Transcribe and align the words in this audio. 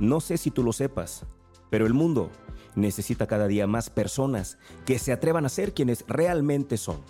No 0.00 0.22
sé 0.22 0.38
si 0.38 0.50
tú 0.50 0.62
lo 0.62 0.72
sepas, 0.72 1.26
pero 1.68 1.84
el 1.84 1.92
mundo 1.92 2.30
necesita 2.74 3.26
cada 3.26 3.46
día 3.46 3.66
más 3.66 3.90
personas 3.90 4.56
que 4.86 4.98
se 4.98 5.12
atrevan 5.12 5.44
a 5.44 5.50
ser 5.50 5.74
quienes 5.74 6.06
realmente 6.08 6.78
son. 6.78 7.02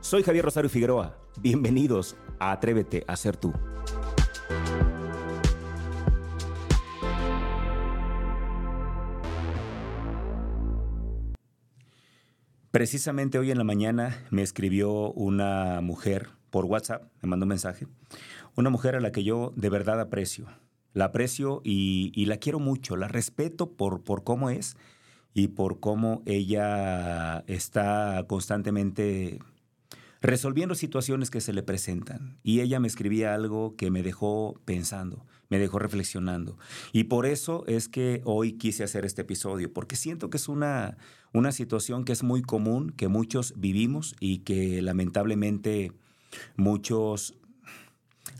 Soy 0.00 0.22
Javier 0.22 0.44
Rosario 0.44 0.70
Figueroa. 0.70 1.18
Bienvenidos 1.40 2.14
a 2.38 2.52
Atrévete 2.52 3.02
a 3.08 3.16
ser 3.16 3.36
tú. 3.36 3.52
Precisamente 12.70 13.40
hoy 13.40 13.50
en 13.50 13.58
la 13.58 13.64
mañana 13.64 14.24
me 14.30 14.42
escribió 14.42 15.10
una 15.10 15.80
mujer 15.80 16.28
por 16.50 16.66
WhatsApp, 16.66 17.02
me 17.20 17.30
mandó 17.30 17.46
un 17.46 17.48
mensaje, 17.48 17.88
una 18.54 18.70
mujer 18.70 18.94
a 18.94 19.00
la 19.00 19.10
que 19.10 19.24
yo 19.24 19.52
de 19.56 19.70
verdad 19.70 20.00
aprecio, 20.00 20.46
la 20.92 21.06
aprecio 21.06 21.60
y, 21.64 22.24
la 22.26 22.36
quiero 22.36 22.58
mucho, 22.58 22.96
la 22.96 23.08
respeto 23.08 23.72
por, 23.72 24.02
por 24.02 24.24
cómo 24.24 24.50
es 24.50 24.76
y 25.34 25.48
por 25.48 25.80
cómo 25.80 26.22
ella 26.26 27.44
está 27.46 28.24
constantemente 28.28 29.38
resolviendo 30.20 30.74
situaciones 30.74 31.30
que 31.30 31.40
se 31.40 31.52
le 31.52 31.62
presentan. 31.62 32.38
Y 32.42 32.60
ella 32.60 32.78
me 32.80 32.88
escribía 32.88 33.34
algo 33.34 33.74
que 33.76 33.90
me 33.90 34.02
dejó 34.02 34.60
pensando, 34.64 35.26
me 35.48 35.58
dejó 35.58 35.78
reflexionando. 35.78 36.58
Y 36.92 37.04
por 37.04 37.26
eso 37.26 37.64
es 37.66 37.88
que 37.88 38.22
hoy 38.24 38.52
quise 38.52 38.84
hacer 38.84 39.04
este 39.04 39.22
episodio, 39.22 39.72
porque 39.72 39.96
siento 39.96 40.30
que 40.30 40.36
es 40.36 40.48
una, 40.48 40.96
una 41.32 41.50
situación 41.50 42.04
que 42.04 42.12
es 42.12 42.22
muy 42.22 42.42
común, 42.42 42.90
que 42.90 43.08
muchos 43.08 43.54
vivimos 43.56 44.14
y 44.20 44.38
que 44.38 44.80
lamentablemente 44.80 45.92
muchos 46.56 47.34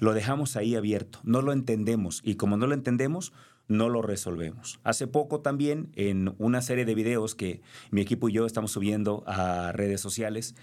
lo 0.03 0.15
dejamos 0.15 0.57
ahí 0.57 0.75
abierto, 0.75 1.21
no 1.23 1.43
lo 1.43 1.53
entendemos 1.53 2.23
y 2.25 2.35
como 2.35 2.57
no 2.57 2.67
lo 2.67 2.75
entendemos, 2.75 3.33
no 3.69 3.89
lo 3.89 4.03
resolvemos. 4.03 4.81
Hace 4.83 5.07
poco 5.07 5.43
también 5.43 5.93
en 5.95 6.35
una 6.39 6.61
serie 6.61 6.85
de 6.85 6.97
videos 6.97 7.37
que 7.37 7.61
mi 7.93 8.01
equipo 8.01 8.29
y 8.29 8.33
yo 8.33 8.45
estamos 8.45 8.73
subiendo 8.73 9.23
a 9.29 9.71
redes 9.71 10.01
sociales, 10.01 10.57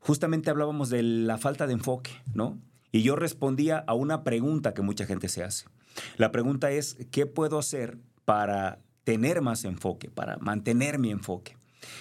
justamente 0.00 0.48
hablábamos 0.48 0.88
de 0.88 1.02
la 1.02 1.36
falta 1.36 1.66
de 1.66 1.74
enfoque, 1.74 2.10
¿no? 2.32 2.58
Y 2.90 3.02
yo 3.02 3.16
respondía 3.16 3.84
a 3.86 3.92
una 3.92 4.24
pregunta 4.24 4.72
que 4.72 4.80
mucha 4.80 5.04
gente 5.04 5.28
se 5.28 5.44
hace. 5.44 5.66
La 6.16 6.32
pregunta 6.32 6.70
es, 6.70 6.96
¿qué 7.10 7.26
puedo 7.26 7.58
hacer 7.58 7.98
para 8.24 8.78
tener 9.04 9.42
más 9.42 9.66
enfoque, 9.66 10.08
para 10.08 10.38
mantener 10.38 10.98
mi 10.98 11.10
enfoque? 11.10 11.55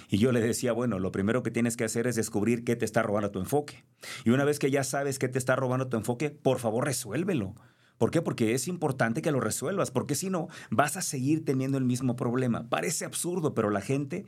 Y 0.10 0.18
yo 0.18 0.32
le 0.32 0.42
decía, 0.42 0.74
bueno, 0.74 1.00
lo 1.00 1.12
primero 1.12 1.44
que 1.44 1.52
tienes 1.52 1.78
que 1.78 1.84
hacer 1.84 2.08
es 2.08 2.16
descubrir 2.16 2.64
qué 2.64 2.76
te 2.76 2.86
está 2.86 3.04
robando 3.04 3.32
tu 3.32 3.40
enfoque. 3.40 3.84
Y 4.24 4.32
una 4.32 4.46
vez 4.46 4.60
que 4.60 4.72
ya 4.72 4.84
sabes 4.84 5.20
qué 5.20 5.28
te 5.28 5.38
está 5.38 5.56
robando 5.56 5.88
tu 5.88 5.98
enfoque, 5.98 6.30
por 6.30 6.60
favor 6.60 6.86
resuélvelo. 6.86 7.56
¿Por 7.98 8.12
qué? 8.12 8.22
Porque 8.22 8.54
es 8.54 8.68
importante 8.68 9.22
que 9.22 9.32
lo 9.32 9.40
resuelvas, 9.40 9.92
porque 9.92 10.16
si 10.16 10.30
no, 10.30 10.50
vas 10.70 10.98
a 10.98 11.02
seguir 11.02 11.46
teniendo 11.46 11.78
el 11.78 11.86
mismo 11.86 12.16
problema. 12.16 12.68
Parece 12.70 13.06
absurdo, 13.06 13.54
pero 13.54 13.70
la 13.70 13.82
gente 13.82 14.26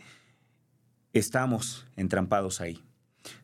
estamos 1.13 1.85
entrampados 1.95 2.61
ahí. 2.61 2.81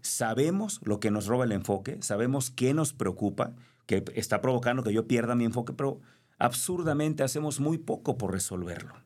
Sabemos 0.02 0.80
lo 0.84 1.00
que 1.00 1.12
nos 1.12 1.28
roba 1.28 1.44
el 1.44 1.52
enfoque, 1.52 1.98
sabemos 2.02 2.52
qué 2.52 2.74
nos 2.74 2.94
preocupa, 2.94 3.54
que 3.86 4.06
está 4.16 4.40
provocando 4.40 4.84
que 4.84 4.94
yo 4.94 5.08
pierda 5.08 5.36
mi 5.36 5.44
enfoque, 5.44 5.74
pero 5.74 6.00
absurdamente 6.40 7.24
hacemos 7.24 7.60
muy 7.60 7.78
poco 7.78 8.18
por 8.18 8.32
resolverlo. 8.32 9.03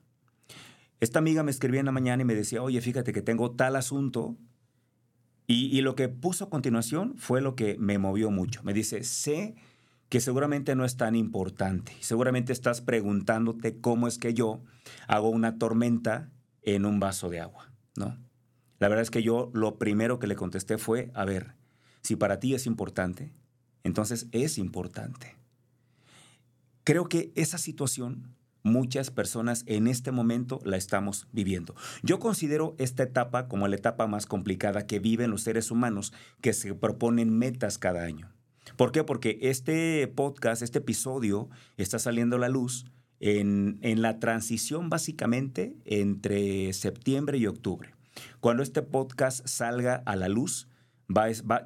Esta 1.00 1.20
amiga 1.20 1.44
me 1.44 1.52
escribía 1.52 1.80
en 1.80 1.86
la 1.86 1.92
mañana 1.92 2.24
y 2.24 2.26
me 2.26 2.36
decía, 2.36 2.64
oye, 2.64 2.82
fíjate 2.82 3.14
que 3.14 3.22
tengo 3.22 3.52
tal 3.52 3.76
asunto. 3.76 4.36
Y, 5.50 5.80
lo 5.82 5.96
que 5.96 6.10
puso 6.10 6.46
a 6.46 6.50
continuación 6.50 7.16
fue 7.18 7.40
lo 7.40 7.56
que 7.56 7.78
me 7.78 7.98
movió 7.98 8.32
mucho. 8.32 8.64
Me 8.64 8.74
dice, 8.74 9.04
sé 9.04 9.56
que 10.10 10.20
seguramente 10.20 10.76
no 10.76 10.84
es 10.84 10.98
tan 10.98 11.16
importante. 11.16 11.94
Seguramente 12.02 12.52
estás 12.52 12.82
preguntándote 12.82 13.80
cómo 13.80 14.08
es 14.08 14.18
que 14.18 14.34
yo 14.34 14.62
hago 15.08 15.30
una 15.30 15.58
tormenta 15.58 16.32
en 16.64 16.86
un 16.86 17.00
vaso 17.00 17.30
de 17.30 17.40
agua, 17.40 17.72
¿no? 17.96 18.18
La 18.80 18.90
verdad 18.90 19.04
es 19.04 19.12
que 19.12 19.24
yo 19.24 19.50
lo 19.54 19.78
primero 19.78 20.20
que 20.20 20.28
le 20.28 20.36
contesté 20.36 20.78
fue, 20.78 21.12
a 21.14 21.24
ver, 21.24 21.56
si 22.02 22.16
para 22.16 22.40
ti 22.40 22.54
es 22.54 22.66
importante, 22.66 23.34
entonces 23.84 24.28
es 24.34 24.58
importante. 24.58 25.36
Creo 26.84 27.08
que 27.08 27.32
esa 27.36 27.58
situación 27.58 28.36
muchas 28.68 29.10
personas 29.10 29.64
en 29.66 29.88
este 29.88 30.12
momento 30.12 30.60
la 30.64 30.78
estamos 30.78 31.28
viviendo. 31.32 31.76
Yo 32.04 32.20
considero 32.20 32.76
esta 32.78 33.04
etapa 33.04 33.48
como 33.48 33.68
la 33.68 33.76
etapa 33.76 34.08
más 34.08 34.26
complicada 34.26 34.86
que 34.86 35.00
viven 35.00 35.32
los 35.32 35.42
seres 35.42 35.72
humanos 35.72 36.14
que 36.42 36.54
se 36.54 36.74
proponen 36.76 37.36
metas 37.38 37.78
cada 37.78 38.04
año. 38.04 38.32
¿Por 38.76 38.92
qué? 38.92 39.04
Porque 39.04 39.40
este 39.42 40.08
podcast, 40.08 40.62
este 40.62 40.80
episodio 40.80 41.50
está 41.78 42.00
saliendo 42.00 42.36
a 42.36 42.40
la 42.40 42.50
luz 42.50 42.86
en, 43.20 43.80
la 44.02 44.20
transición 44.20 44.90
básicamente 44.90 45.76
entre 45.86 46.74
septiembre 46.74 47.38
y 47.38 47.48
octubre. 47.48 47.96
Cuando 48.40 48.64
este 48.64 48.82
podcast 48.82 49.48
salga 49.48 50.04
a 50.06 50.16
la 50.16 50.28
luz, 50.28 50.68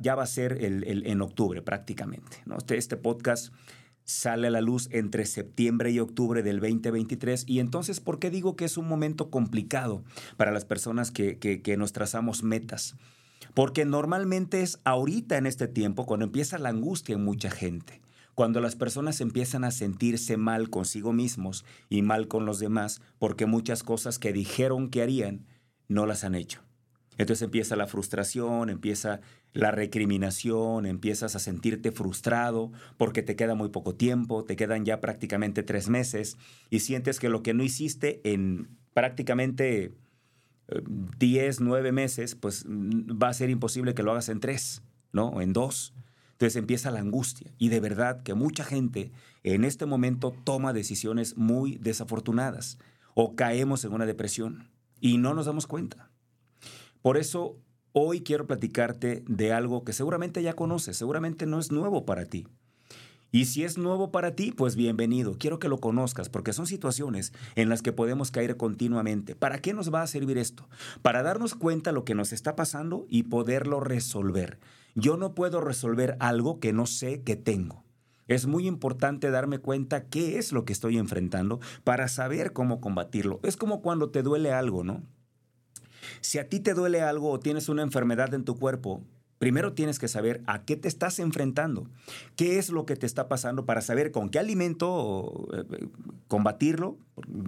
ya 0.02 0.16
va 0.16 0.24
a 0.24 0.28
ser 0.28 0.58
en 0.62 1.22
octubre 1.22 1.62
prácticamente. 1.62 2.38
¿no? 2.46 2.58
Este, 2.58 2.78
este 2.78 2.98
podcast 2.98 3.54
sale 4.12 4.48
a 4.48 4.52
la 4.52 4.62
luz 4.62 4.90
entre 4.92 5.26
septiembre 5.26 5.92
y 5.92 6.00
octubre 6.00 6.44
del 6.44 6.60
2023. 6.60 7.46
Y 7.48 7.60
entonces, 7.60 8.00
¿por 8.00 8.20
qué 8.20 8.30
digo 8.30 8.56
que 8.56 8.66
es 8.66 8.78
un 8.78 8.88
momento 8.88 9.30
complicado 9.30 10.04
para 10.38 10.52
las 10.52 10.66
personas 10.66 11.12
que, 11.12 11.40
que, 11.40 11.78
nos 11.78 11.94
trazamos 11.94 12.44
metas? 12.44 12.96
Porque 13.54 13.86
normalmente 13.86 14.62
es 14.62 14.80
ahorita 14.84 15.38
en 15.38 15.46
este 15.46 15.68
tiempo 15.68 16.06
cuando 16.06 16.26
empieza 16.26 16.58
la 16.58 16.70
angustia 16.70 17.16
en 17.16 17.24
mucha 17.24 17.50
gente. 17.50 18.02
Cuando 18.36 18.62
las 18.62 18.76
personas 18.76 19.20
empiezan 19.22 19.64
a 19.64 19.72
sentirse 19.72 20.38
mal 20.38 20.70
consigo 20.70 21.14
mismos 21.14 21.66
y 21.90 22.02
mal 22.02 22.28
con 22.28 22.46
los 22.46 22.60
demás 22.60 23.02
porque 23.20 23.46
muchas 23.46 23.84
cosas 23.84 24.20
que 24.20 24.34
dijeron 24.34 24.90
que 24.90 25.02
harían 25.02 25.46
no 25.88 26.06
las 26.06 26.24
han 26.24 26.36
hecho. 26.36 26.62
Entonces 27.22 27.44
empieza 27.44 27.76
la 27.76 27.86
frustración, 27.86 28.72
empieza 28.72 29.22
la 29.54 29.70
recriminación, 29.70 30.88
empiezas 30.88 31.36
a 31.36 31.40
sentirte 31.40 31.92
frustrado 31.92 32.72
porque 32.98 33.22
te 33.22 33.36
queda 33.36 33.54
muy 33.54 33.70
poco 33.70 33.94
tiempo, 33.94 34.44
te 34.44 34.56
quedan 34.56 34.86
ya 34.86 35.02
prácticamente 35.02 35.62
tres 35.62 35.88
meses 35.88 36.38
y 36.72 36.80
sientes 36.80 37.20
que 37.20 37.30
lo 37.30 37.44
que 37.44 37.54
no 37.54 37.62
hiciste 37.62 38.22
en 38.24 38.70
prácticamente 38.96 39.94
10, 41.20 41.58
eh, 41.60 41.64
9 41.64 41.92
meses, 41.92 42.34
pues 42.34 42.66
mm, 42.68 43.22
va 43.22 43.30
a 43.30 43.34
ser 43.34 43.52
imposible 43.52 43.94
que 43.94 44.02
lo 44.02 44.14
hagas 44.14 44.30
en 44.30 44.40
tres, 44.40 44.82
¿no? 45.14 45.28
O 45.28 45.42
en 45.42 45.54
dos. 45.54 45.94
Entonces 46.32 46.56
empieza 46.56 46.90
la 46.90 47.02
angustia 47.02 47.54
y 47.60 47.70
de 47.70 47.82
verdad 47.82 48.24
que 48.24 48.34
mucha 48.34 48.64
gente 48.64 49.12
en 49.44 49.64
este 49.64 49.86
momento 49.86 50.34
toma 50.44 50.74
decisiones 50.74 51.38
muy 51.38 51.78
desafortunadas 51.78 52.80
o 53.14 53.36
caemos 53.36 53.86
en 53.86 53.94
una 53.94 54.08
depresión 54.08 54.72
y 55.00 55.20
no 55.20 55.36
nos 55.36 55.46
damos 55.46 55.68
cuenta. 55.68 56.11
Por 57.02 57.18
eso 57.18 57.58
hoy 57.94 58.22
quiero 58.22 58.46
platicarte 58.46 59.24
de 59.28 59.54
algo 59.54 59.84
que 59.84 59.92
seguramente 59.92 60.44
ya 60.44 60.54
conoces, 60.54 60.98
seguramente 60.98 61.48
no 61.48 61.60
es 61.60 61.72
nuevo 61.72 62.06
para 62.06 62.26
ti. 62.26 62.48
Y 63.32 63.46
si 63.46 63.64
es 63.64 63.78
nuevo 63.78 64.12
para 64.12 64.36
ti, 64.36 64.52
pues 64.52 64.76
bienvenido. 64.76 65.38
Quiero 65.40 65.58
que 65.58 65.70
lo 65.70 65.80
conozcas 65.80 66.30
porque 66.30 66.54
son 66.54 66.68
situaciones 66.68 67.34
en 67.56 67.70
las 67.70 67.82
que 67.82 67.94
podemos 67.94 68.30
caer 68.30 68.56
continuamente. 68.56 69.36
¿Para 69.36 69.60
qué 69.60 69.74
nos 69.74 69.92
va 69.92 70.04
a 70.04 70.08
servir 70.08 70.38
esto? 70.38 70.68
Para 71.02 71.24
darnos 71.24 71.56
cuenta 71.56 71.92
lo 71.92 72.04
que 72.04 72.14
nos 72.14 72.34
está 72.34 72.56
pasando 72.56 73.08
y 73.10 73.24
poderlo 73.24 73.80
resolver. 73.80 74.60
Yo 74.94 75.18
no 75.18 75.34
puedo 75.34 75.60
resolver 75.62 76.18
algo 76.20 76.60
que 76.60 76.72
no 76.74 76.86
sé 76.86 77.24
que 77.24 77.36
tengo. 77.36 77.84
Es 78.28 78.46
muy 78.46 78.68
importante 78.68 79.32
darme 79.32 79.58
cuenta 79.58 80.06
qué 80.06 80.38
es 80.38 80.52
lo 80.52 80.66
que 80.66 80.74
estoy 80.74 80.98
enfrentando 80.98 81.62
para 81.84 82.10
saber 82.10 82.54
cómo 82.54 82.80
combatirlo. 82.80 83.40
Es 83.44 83.58
como 83.58 83.82
cuando 83.82 84.12
te 84.12 84.22
duele 84.24 84.52
algo, 84.52 84.84
¿no? 84.84 85.02
Si 86.22 86.40
a 86.40 86.50
ti 86.50 86.60
te 86.60 86.74
duele 86.74 87.02
algo 87.02 87.32
o 87.32 87.40
tienes 87.40 87.70
una 87.70 87.82
enfermedad 87.82 88.34
en 88.34 88.46
tu 88.46 88.58
cuerpo, 88.58 89.02
primero 89.42 89.74
tienes 89.74 89.98
que 89.98 90.08
saber 90.08 90.44
a 90.46 90.62
qué 90.66 90.76
te 90.76 90.88
estás 90.88 91.18
enfrentando, 91.18 91.88
qué 92.36 92.60
es 92.60 92.70
lo 92.70 92.86
que 92.86 92.96
te 92.96 93.08
está 93.08 93.28
pasando 93.28 93.66
para 93.66 93.82
saber 93.82 94.12
con 94.12 94.30
qué 94.30 94.38
alimento 94.38 95.48
eh, 95.52 95.88
combatirlo. 96.28 97.00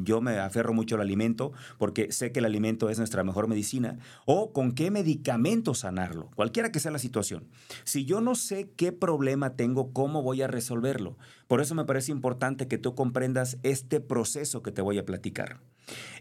Yo 0.02 0.20
me 0.20 0.40
aferro 0.40 0.74
mucho 0.74 0.96
al 0.96 1.02
alimento 1.02 1.52
porque 1.78 2.12
sé 2.12 2.32
que 2.32 2.40
el 2.40 2.46
alimento 2.46 2.90
es 2.90 2.98
nuestra 2.98 3.24
mejor 3.24 3.48
medicina, 3.48 4.00
o 4.26 4.54
con 4.54 4.72
qué 4.72 4.90
medicamento 4.90 5.76
sanarlo, 5.76 6.32
cualquiera 6.34 6.72
que 6.72 6.80
sea 6.80 6.90
la 6.90 6.98
situación. 6.98 7.46
Si 7.84 8.06
yo 8.06 8.22
no 8.22 8.34
sé 8.34 8.72
qué 8.76 8.92
problema 8.92 9.56
tengo, 9.56 9.94
¿cómo 9.94 10.24
voy 10.24 10.42
a 10.42 10.48
resolverlo? 10.48 11.16
Por 11.48 11.62
eso 11.62 11.76
me 11.76 11.86
parece 11.86 12.12
importante 12.12 12.68
que 12.68 12.80
tú 12.80 12.96
comprendas 12.96 13.60
este 13.62 14.00
proceso 14.00 14.64
que 14.64 14.72
te 14.72 14.82
voy 14.82 14.98
a 14.98 15.06
platicar. 15.06 15.60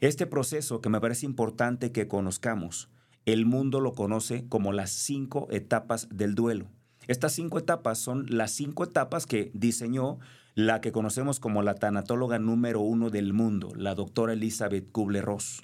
Este 0.02 0.26
proceso 0.26 0.82
que 0.82 0.90
me 0.90 1.00
parece 1.00 1.25
importante 1.25 1.92
que 1.92 2.08
conozcamos 2.08 2.90
el 3.26 3.46
mundo 3.46 3.80
lo 3.80 3.94
conoce 3.94 4.46
como 4.48 4.72
las 4.72 4.90
cinco 4.90 5.48
etapas 5.50 6.08
del 6.10 6.34
duelo. 6.34 6.66
Estas 7.08 7.32
cinco 7.32 7.58
etapas 7.58 7.98
son 7.98 8.26
las 8.28 8.52
cinco 8.52 8.84
etapas 8.84 9.26
que 9.26 9.50
diseñó 9.54 10.19
la 10.54 10.80
que 10.80 10.92
conocemos 10.92 11.40
como 11.40 11.62
la 11.62 11.74
tanatóloga 11.74 12.38
número 12.38 12.80
uno 12.80 13.10
del 13.10 13.32
mundo, 13.32 13.72
la 13.74 13.94
doctora 13.94 14.34
Elizabeth 14.34 14.90
Kubler-Ross. 14.92 15.62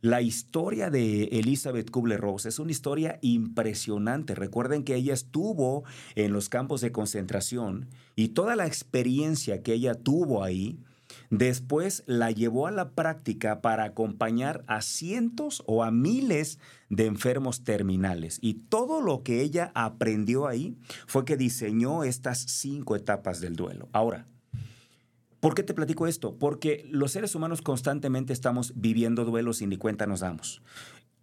La 0.00 0.20
historia 0.20 0.90
de 0.90 1.24
Elizabeth 1.24 1.88
Kubler-Ross 1.88 2.46
es 2.46 2.58
una 2.58 2.72
historia 2.72 3.20
impresionante. 3.22 4.34
Recuerden 4.34 4.82
que 4.82 4.96
ella 4.96 5.14
estuvo 5.14 5.84
en 6.16 6.32
los 6.32 6.48
campos 6.48 6.80
de 6.80 6.90
concentración 6.90 7.88
y 8.16 8.28
toda 8.28 8.56
la 8.56 8.66
experiencia 8.66 9.62
que 9.62 9.74
ella 9.74 9.94
tuvo 9.94 10.42
ahí 10.42 10.80
después 11.32 12.04
la 12.06 12.30
llevó 12.30 12.66
a 12.66 12.70
la 12.70 12.90
práctica 12.90 13.62
para 13.62 13.84
acompañar 13.84 14.64
a 14.66 14.82
cientos 14.82 15.62
o 15.66 15.82
a 15.82 15.90
miles 15.90 16.58
de 16.90 17.06
enfermos 17.06 17.64
terminales. 17.64 18.38
Y 18.42 18.54
todo 18.54 19.00
lo 19.00 19.22
que 19.22 19.40
ella 19.40 19.72
aprendió 19.74 20.46
ahí 20.46 20.76
fue 21.06 21.24
que 21.24 21.38
diseñó 21.38 22.04
estas 22.04 22.38
cinco 22.38 22.96
etapas 22.96 23.40
del 23.40 23.56
duelo. 23.56 23.88
Ahora, 23.92 24.26
¿por 25.40 25.54
qué 25.54 25.62
te 25.62 25.72
platico 25.72 26.06
esto? 26.06 26.36
Porque 26.36 26.86
los 26.90 27.12
seres 27.12 27.34
humanos 27.34 27.62
constantemente 27.62 28.34
estamos 28.34 28.74
viviendo 28.76 29.24
duelos 29.24 29.62
y 29.62 29.66
ni 29.66 29.78
cuenta 29.78 30.06
nos 30.06 30.20
damos. 30.20 30.60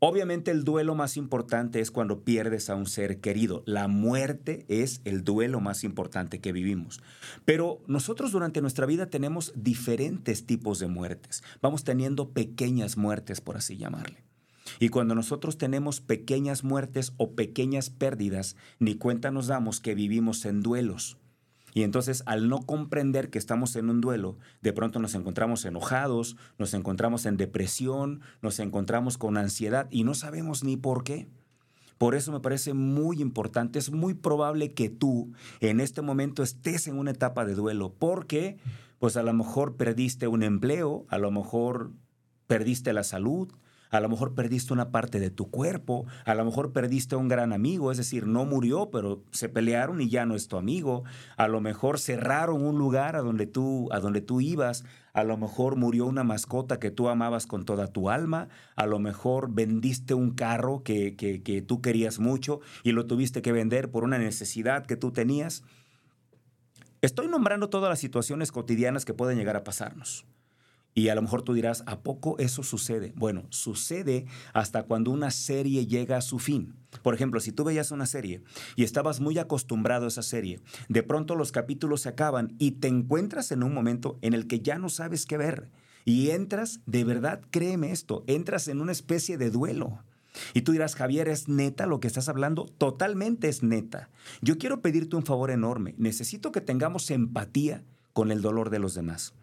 Obviamente 0.01 0.51
el 0.51 0.63
duelo 0.63 0.95
más 0.95 1.17
importante 1.17 1.81
es 1.81 1.91
cuando 1.91 2.23
pierdes 2.23 2.69
a 2.69 2.75
un 2.75 2.85
ser 2.85 3.19
querido. 3.19 3.63
La 3.65 3.89
muerte 3.89 4.65
es 4.69 5.01
el 5.03 5.25
duelo 5.25 5.59
más 5.59 5.83
importante 5.83 6.39
que 6.39 6.53
vivimos. 6.53 7.01
Pero 7.43 7.81
nosotros 7.85 8.31
durante 8.31 8.61
nuestra 8.61 8.85
vida 8.85 9.09
tenemos 9.09 9.51
diferentes 9.55 10.45
tipos 10.45 10.79
de 10.79 10.87
muertes. 10.87 11.43
Vamos 11.61 11.83
teniendo 11.83 12.29
pequeñas 12.29 12.95
muertes, 12.95 13.41
por 13.41 13.57
así 13.57 13.75
llamarle. 13.75 14.23
Y 14.79 14.87
cuando 14.87 15.15
nosotros 15.15 15.57
tenemos 15.57 15.99
pequeñas 15.99 16.63
muertes 16.63 17.11
o 17.17 17.31
pequeñas 17.31 17.89
pérdidas, 17.89 18.55
ni 18.79 18.95
cuenta 18.95 19.31
nos 19.31 19.47
damos 19.47 19.81
que 19.81 19.95
vivimos 19.95 20.45
en 20.45 20.61
duelos. 20.61 21.17
Y 21.74 21.83
entonces 21.83 22.24
al 22.25 22.50
no 22.50 22.60
comprender 22.62 23.30
que 23.30 23.38
estamos 23.38 23.75
en 23.75 23.89
un 23.89 24.01
duelo, 24.01 24.38
de 24.62 24.74
pronto 24.74 25.00
nos 25.00 25.16
encontramos 25.16 25.66
enojados, 25.66 26.36
nos 26.57 26.74
encontramos 26.74 27.25
en 27.25 27.38
depresión, 27.38 28.21
nos 28.42 28.60
encontramos 28.60 29.18
con 29.18 29.38
ansiedad 29.38 29.88
y 29.89 30.04
no 30.04 30.13
sabemos 30.13 30.63
ni 30.63 30.77
por 30.77 31.04
qué. 31.04 31.27
Por 31.98 32.16
eso 32.16 32.31
me 32.31 32.39
parece 32.39 32.74
muy 32.74 33.21
importante, 33.21 33.77
es 33.77 33.92
muy 33.92 34.13
probable 34.13 34.74
que 34.74 34.89
tú 34.89 35.33
en 35.60 35.81
este 35.81 36.01
momento 36.01 36.44
estés 36.44 36.88
en 36.88 36.98
una 36.98 37.12
etapa 37.12 37.44
de 37.44 37.56
duelo, 37.56 37.94
porque 38.00 38.57
pues 39.00 39.18
a 39.18 39.24
lo 39.24 39.33
mejor 39.33 39.75
perdiste 39.75 40.27
un 40.27 40.42
empleo, 40.42 41.06
a 41.10 41.18
lo 41.18 41.30
mejor 41.30 41.92
perdiste 42.48 42.94
la 42.94 43.04
salud, 43.04 43.51
a 43.89 44.00
lo 44.00 44.09
mejor 44.09 44.36
perdiste 44.36 44.74
una 44.74 44.91
parte 44.91 45.19
de 45.19 45.30
tu 45.30 45.50
cuerpo, 45.50 46.06
a 46.25 46.36
lo 46.36 46.45
mejor 46.45 46.71
perdiste 46.71 47.15
a 47.15 47.18
un 47.18 47.27
gran 47.27 47.53
amigo, 47.53 47.91
es 47.91 47.97
decir, 47.97 48.27
no 48.27 48.45
murió, 48.45 48.89
pero 48.91 49.24
se 49.31 49.50
pelearon 49.50 50.01
y 50.01 50.09
ya 50.09 50.25
no 50.25 50.36
es 50.36 50.47
tu 50.47 50.57
amigo, 50.57 51.03
a 51.38 51.47
lo 51.47 51.62
mejor 51.62 52.00
cerraron 52.00 52.63
un 52.63 52.77
lugar 52.77 53.15
a 53.15 53.21
donde 53.21 53.47
tú, 53.47 53.89
a 53.91 54.00
donde 54.00 54.21
tú 54.21 54.41
ibas, 54.41 54.86
a 55.13 55.24
lo 55.24 55.38
mejor 55.38 55.75
murió 55.75 56.06
una 56.06 56.24
mascota 56.24 56.80
que 56.80 56.91
tú 56.91 57.09
amabas 57.09 57.47
con 57.47 57.65
toda 57.65 57.88
tu 57.88 58.09
alma, 58.09 58.47
a 58.75 58.86
lo 58.86 59.00
mejor 59.00 59.51
vendiste 59.51 60.13
un 60.13 60.31
carro 60.31 60.83
que, 60.83 61.15
que, 61.15 61.42
que 61.42 61.62
tú 61.62 61.81
querías 61.81 62.19
mucho 62.19 62.59
y 62.83 62.92
lo 62.92 63.07
tuviste 63.07 63.42
que 63.42 63.51
vender 63.51 63.89
por 63.89 64.03
una 64.03 64.19
necesidad 64.19 64.85
que 64.85 64.95
tú 64.95 65.12
tenías. 65.12 65.63
Estoy 67.01 67.27
nombrando 67.27 67.69
todas 67.69 67.89
las 67.89 68.00
situaciones 68.00 68.51
cotidianas 68.51 69.06
que 69.06 69.13
pueden 69.13 69.38
llegar 69.38 69.56
a 69.56 69.63
pasarnos. 69.63 70.25
Y 70.99 71.07
a 71.07 71.15
lo 71.15 71.21
mejor 71.21 71.43
tú 71.43 71.53
dirás, 71.53 71.81
¿a 71.85 72.01
poco 72.01 72.37
eso 72.39 72.61
sucede? 72.61 73.13
Bueno, 73.15 73.45
sucede 73.51 74.25
hasta 74.51 74.83
cuando 74.83 75.11
una 75.11 75.31
serie 75.31 75.87
llega 75.87 76.17
a 76.17 76.21
su 76.21 76.39
fin. 76.39 76.75
Por 77.03 77.15
ejemplo, 77.15 77.39
si 77.39 77.53
tú 77.53 77.63
veías 77.63 77.91
una 77.91 78.05
serie 78.05 78.43
y 78.75 78.83
estabas 78.83 79.21
muy 79.21 79.37
acostumbrado 79.37 80.03
a 80.03 80.07
esa 80.09 80.23
serie, 80.23 80.59
de 80.89 81.01
pronto 81.01 81.35
los 81.35 81.53
capítulos 81.53 82.01
se 82.01 82.09
acaban 82.09 82.53
y 82.59 82.71
te 82.71 82.89
encuentras 82.89 83.53
en 83.53 83.63
un 83.63 83.73
momento 83.73 84.19
en 84.21 84.33
el 84.33 84.45
que 84.45 84.59
ya 84.59 84.77
no 84.77 84.89
sabes 84.89 85.25
qué 85.25 85.37
ver. 85.37 85.69
Y 86.03 86.31
entras, 86.31 86.81
de 86.85 87.05
verdad, 87.05 87.39
créeme 87.49 87.93
esto, 87.93 88.25
entras 88.27 88.67
en 88.67 88.81
una 88.81 88.91
especie 88.91 89.37
de 89.37 89.51
duelo. 89.51 90.03
Y 90.53 90.63
tú 90.63 90.73
dirás, 90.73 90.95
Javier, 90.95 91.29
¿es 91.29 91.47
neta 91.47 91.85
lo 91.85 92.01
que 92.01 92.07
estás 92.07 92.27
hablando? 92.27 92.65
Totalmente 92.77 93.47
es 93.47 93.63
neta. 93.63 94.09
Yo 94.41 94.57
quiero 94.57 94.81
pedirte 94.81 95.15
un 95.15 95.23
favor 95.23 95.49
enorme. 95.49 95.95
Necesito 95.97 96.51
que 96.51 96.59
tengamos 96.59 97.09
empatía 97.09 97.85
con 98.11 98.33
el 98.33 98.41
dolor 98.41 98.69
de 98.69 98.79
los 98.79 98.95
demás. 98.95 99.33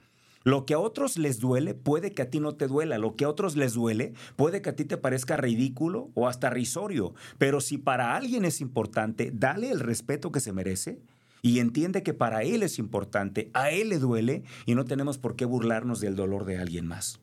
Lo 0.46 0.64
que 0.64 0.74
a 0.74 0.78
otros 0.78 1.18
les 1.18 1.40
duele 1.40 1.74
puede 1.74 2.12
que 2.12 2.22
a 2.22 2.30
ti 2.30 2.38
no 2.38 2.54
te 2.54 2.68
duela. 2.68 2.98
Lo 2.98 3.16
que 3.16 3.24
a 3.24 3.28
otros 3.28 3.56
les 3.56 3.72
duele 3.72 4.12
puede 4.36 4.62
que 4.62 4.70
a 4.70 4.76
ti 4.76 4.84
te 4.84 4.96
parezca 4.96 5.36
ridículo 5.36 6.12
o 6.14 6.28
hasta 6.28 6.50
risorio. 6.50 7.14
Pero 7.36 7.60
si 7.60 7.78
para 7.78 8.14
alguien 8.14 8.44
es 8.44 8.60
importante, 8.60 9.32
dale 9.34 9.72
el 9.72 9.80
respeto 9.80 10.30
que 10.30 10.38
se 10.38 10.52
merece 10.52 11.00
y 11.42 11.58
entiende 11.58 12.04
que 12.04 12.14
para 12.14 12.44
él 12.44 12.62
es 12.62 12.78
importante, 12.78 13.50
a 13.54 13.72
él 13.72 13.88
le 13.88 13.98
duele 13.98 14.44
y 14.66 14.76
no 14.76 14.84
tenemos 14.84 15.18
por 15.18 15.34
qué 15.34 15.46
burlarnos 15.46 15.98
del 15.98 16.14
dolor 16.14 16.44
de 16.44 16.58
alguien 16.58 16.86
más. 16.86 17.18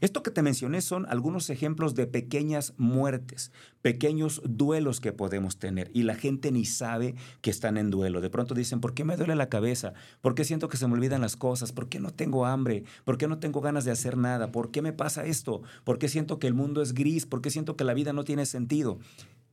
Esto 0.00 0.22
que 0.22 0.30
te 0.30 0.42
mencioné 0.42 0.80
son 0.80 1.06
algunos 1.08 1.50
ejemplos 1.50 1.94
de 1.94 2.06
pequeñas 2.06 2.74
muertes, 2.76 3.52
pequeños 3.82 4.42
duelos 4.44 5.00
que 5.00 5.12
podemos 5.12 5.58
tener 5.58 5.90
y 5.94 6.02
la 6.02 6.14
gente 6.14 6.52
ni 6.52 6.64
sabe 6.64 7.14
que 7.40 7.50
están 7.50 7.76
en 7.76 7.90
duelo. 7.90 8.20
De 8.20 8.30
pronto 8.30 8.54
dicen, 8.54 8.80
¿por 8.80 8.94
qué 8.94 9.04
me 9.04 9.16
duele 9.16 9.36
la 9.36 9.48
cabeza? 9.48 9.94
¿Por 10.20 10.34
qué 10.34 10.44
siento 10.44 10.68
que 10.68 10.76
se 10.76 10.86
me 10.86 10.94
olvidan 10.94 11.20
las 11.20 11.36
cosas? 11.36 11.72
¿Por 11.72 11.88
qué 11.88 12.00
no 12.00 12.10
tengo 12.10 12.46
hambre? 12.46 12.84
¿Por 13.04 13.18
qué 13.18 13.28
no 13.28 13.38
tengo 13.38 13.60
ganas 13.60 13.84
de 13.84 13.90
hacer 13.90 14.16
nada? 14.16 14.52
¿Por 14.52 14.70
qué 14.70 14.82
me 14.82 14.92
pasa 14.92 15.26
esto? 15.26 15.62
¿Por 15.84 15.98
qué 15.98 16.08
siento 16.08 16.38
que 16.38 16.46
el 16.46 16.54
mundo 16.54 16.82
es 16.82 16.94
gris? 16.94 17.26
¿Por 17.26 17.40
qué 17.40 17.50
siento 17.50 17.76
que 17.76 17.84
la 17.84 17.94
vida 17.94 18.12
no 18.12 18.24
tiene 18.24 18.46
sentido? 18.46 18.98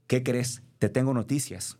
¿Qué 0.07 0.23
crees? 0.23 0.61
Te 0.79 0.89
tengo 0.89 1.13
noticias. 1.13 1.77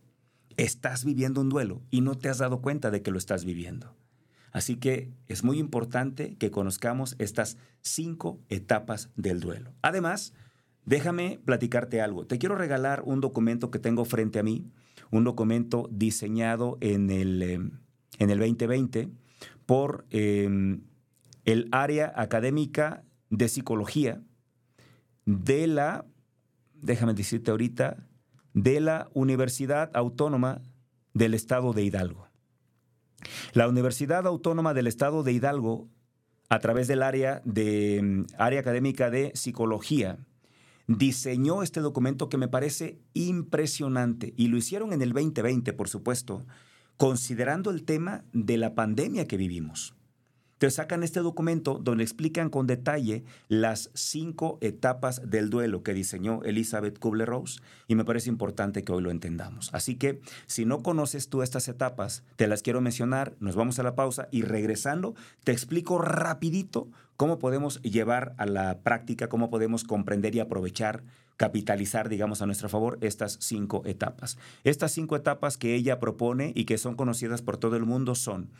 Estás 0.57 1.04
viviendo 1.04 1.42
un 1.42 1.50
duelo 1.50 1.81
y 1.92 2.02
no 2.02 2.16
te 2.16 2.30
has 2.30 2.38
dado 2.38 2.62
cuenta 2.62 2.90
de 2.90 3.02
que 3.02 3.12
lo 3.12 3.18
estás 3.18 3.46
viviendo. 3.46 3.94
Así 4.56 4.78
que 4.78 5.12
es 5.28 5.44
muy 5.44 5.60
importante 5.60 6.38
que 6.38 6.50
conozcamos 6.50 7.18
estas 7.19 7.57
cinco 7.81 8.40
etapas 8.48 9.10
del 9.18 9.42
duelo. 9.42 9.74
Además, 9.81 10.31
déjame 10.86 11.42
platicarte 11.44 12.00
algo. 12.00 12.25
Te 12.25 12.38
quiero 12.38 12.56
regalar 12.56 13.02
un 13.04 13.19
documento 13.19 13.69
que 13.69 13.80
tengo 13.80 14.06
frente 14.06 14.40
a 14.40 14.44
mí, 14.44 14.72
un 15.12 15.25
documento 15.25 15.90
diseñado 15.92 16.78
en 16.80 17.10
el, 17.10 17.42
em, 17.42 17.72
en 18.18 18.30
el 18.30 18.40
2020 18.40 19.10
por 19.66 20.06
em, 20.10 20.84
el 21.44 21.68
área 21.74 22.13
académica 22.16 23.04
de 23.30 23.50
psicología 23.50 24.22
de 25.25 25.68
la, 25.68 26.06
déjame 26.75 27.13
decirte 27.13 27.52
ahorita, 27.52 28.07
de 28.54 28.80
la 28.80 29.10
Universidad 29.13 29.92
Autónoma 29.94 30.62
del 31.13 31.34
Estado 31.34 31.74
de 31.74 31.84
Hidalgo. 31.84 32.30
La 33.54 33.68
Universidad 33.68 34.27
Autónoma 34.27 34.74
del 34.74 34.88
Estado 34.88 35.24
de 35.24 35.33
Hidalgo, 35.33 35.89
a 36.50 36.60
través 36.60 36.88
del 36.88 37.04
área, 37.04 37.42
de, 37.45 38.01
mm, 38.01 38.25
área 38.38 38.60
académica 38.60 39.10
de 39.10 39.31
psicología, 39.36 40.18
diseñó 40.88 41.63
este 41.63 41.80
documento 41.80 42.30
que 42.30 42.38
me 42.38 42.48
parece 42.48 43.00
impresionante 43.13 44.33
y 44.38 44.48
lo 44.48 44.57
hicieron 44.57 44.94
en 44.94 45.01
el 45.01 45.13
2020, 45.13 45.74
por 45.74 45.89
supuesto, 45.89 46.45
considerando 46.98 47.72
el 47.72 47.83
tema 47.83 48.24
de 48.33 48.57
la 48.57 48.75
pandemia 48.75 49.28
que 49.28 49.38
vivimos. 49.38 49.95
Te 50.57 50.71
sacan 50.71 51.04
este 51.04 51.19
documento 51.19 51.80
donde 51.83 52.06
explican 52.06 52.50
con 52.50 52.66
detalle 52.66 53.26
las 53.50 53.92
cinco 53.94 54.57
etapas 54.62 55.30
del 55.30 55.50
duelo 55.50 55.83
que 55.83 55.94
diseñó 55.94 56.44
Elizabeth 56.44 56.97
Kubler-Ross 56.97 57.62
y 57.90 57.95
me 57.95 58.06
parece 58.06 58.30
importante 58.30 58.83
que 58.85 58.94
hoy 58.94 59.04
lo 59.04 59.12
entendamos. 59.12 59.69
Así 59.74 59.95
que 59.95 60.21
si 60.47 60.64
no 60.64 60.81
conoces 60.81 61.28
tú 61.28 61.42
estas 61.42 61.68
etapas, 61.68 62.24
te 62.38 62.47
las 62.47 62.62
quiero 62.62 62.80
mencionar, 62.80 63.35
nos 63.42 63.56
vamos 63.57 63.80
a 63.80 63.83
la 63.83 63.95
pausa 63.95 64.30
y 64.31 64.44
regresando 64.44 65.14
te 65.44 65.52
explico 65.52 65.97
rapidito 65.97 66.88
cómo 67.18 67.40
podemos 67.40 67.81
llevar 67.81 68.34
a 68.38 68.45
la 68.45 68.80
práctica, 68.80 69.30
cómo 69.30 69.50
podemos 69.50 69.84
comprender 69.84 70.36
y 70.36 70.40
aprovechar 70.40 71.04
capitalizar, 71.38 72.10
digamos, 72.10 72.42
a 72.42 72.45
nuestro 72.45 72.69
favor 72.69 72.98
estas 73.02 73.38
cinco 73.42 73.84
etapas. 73.86 74.38
Estas 74.64 74.92
cinco 74.92 75.16
etapas 75.16 75.57
que 75.57 75.76
ella 75.76 76.00
propone 76.00 76.52
y 76.56 76.66
que 76.66 76.78
son 76.78 76.95
conocidas 76.95 77.42
por 77.42 77.57
todo 77.57 77.76
el 77.76 77.84
mundo 77.84 78.16
son, 78.16 78.52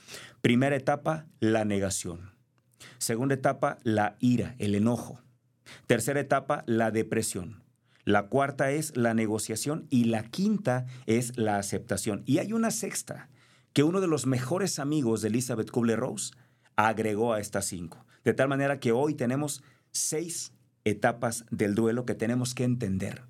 primera 0.42 0.76
etapa, 0.76 1.26
la 1.40 1.66
negación. 1.66 2.32
Segunda 2.98 3.36
etapa, 3.36 3.78
la 3.84 4.18
ira, 4.20 4.56
el 4.60 4.76
enojo. 4.76 5.22
Tercera 5.88 6.20
etapa, 6.20 6.64
la 6.68 6.92
depresión. 6.92 7.64
La 8.04 8.28
cuarta 8.28 8.72
es 8.72 8.96
la 8.96 9.14
negociación 9.14 9.88
y 9.90 10.06
la 10.06 10.24
quinta 10.24 10.86
es 11.08 11.38
la 11.38 11.58
aceptación. 11.58 12.24
Y 12.26 12.38
hay 12.38 12.54
una 12.54 12.70
sexta, 12.70 13.30
que 13.74 13.84
uno 13.84 14.00
de 14.00 14.08
los 14.08 14.26
mejores 14.26 14.80
amigos 14.80 15.22
de 15.22 15.30
Elizabeth 15.30 15.72
Kubler-Ross 15.72 16.34
agregó 16.76 17.34
a 17.34 17.40
estas 17.40 17.66
cinco. 17.66 18.05
De 18.25 18.34
tal 18.34 18.50
manera 18.50 18.79
que 18.79 18.91
hoy 18.91 19.13
tenemos 19.13 19.63
seis 19.91 20.51
etapas 20.84 21.46
del 21.51 21.75
duelo 21.75 22.05
que 22.05 22.15
tenemos 22.15 22.53
que 22.53 22.63
entender 22.63 23.24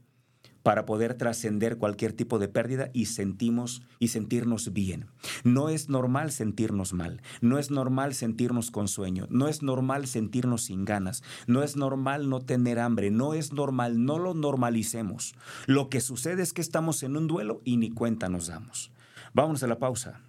para 0.63 0.87
poder 0.87 1.13
trascender 1.13 1.77
cualquier 1.77 2.11
tipo 2.11 2.39
de 2.39 2.47
pérdida 2.47 2.89
y 2.91 3.05
sentimos 3.05 3.83
y 3.99 4.07
sentirnos 4.07 4.73
bien. 4.73 5.05
No 5.43 5.69
es 5.69 5.89
normal 5.89 6.31
sentirnos 6.31 6.91
mal, 6.91 7.21
no 7.39 7.59
es 7.59 7.69
normal 7.69 8.15
sentirnos 8.15 8.71
con 8.71 8.87
sueño, 8.87 9.27
no 9.29 9.47
es 9.47 9.61
normal 9.61 10.07
sentirnos 10.07 10.63
sin 10.63 10.83
ganas, 10.83 11.21
no 11.45 11.61
es 11.61 11.75
normal 11.75 12.29
no 12.29 12.41
tener 12.41 12.79
hambre, 12.79 13.11
no 13.11 13.35
es 13.35 13.53
normal, 13.53 14.05
no 14.05 14.17
lo 14.17 14.33
normalicemos. 14.33 15.35
Lo 15.67 15.89
que 15.89 16.01
sucede 16.01 16.41
es 16.41 16.51
que 16.51 16.61
estamos 16.61 17.03
en 17.03 17.15
un 17.15 17.27
duelo 17.27 17.61
y 17.63 17.77
ni 17.77 17.91
cuenta 17.91 18.27
nos 18.27 18.47
damos. 18.47 18.91
Vámonos 19.35 19.61
a 19.61 19.67
la 19.67 19.77
pausa 19.77 20.21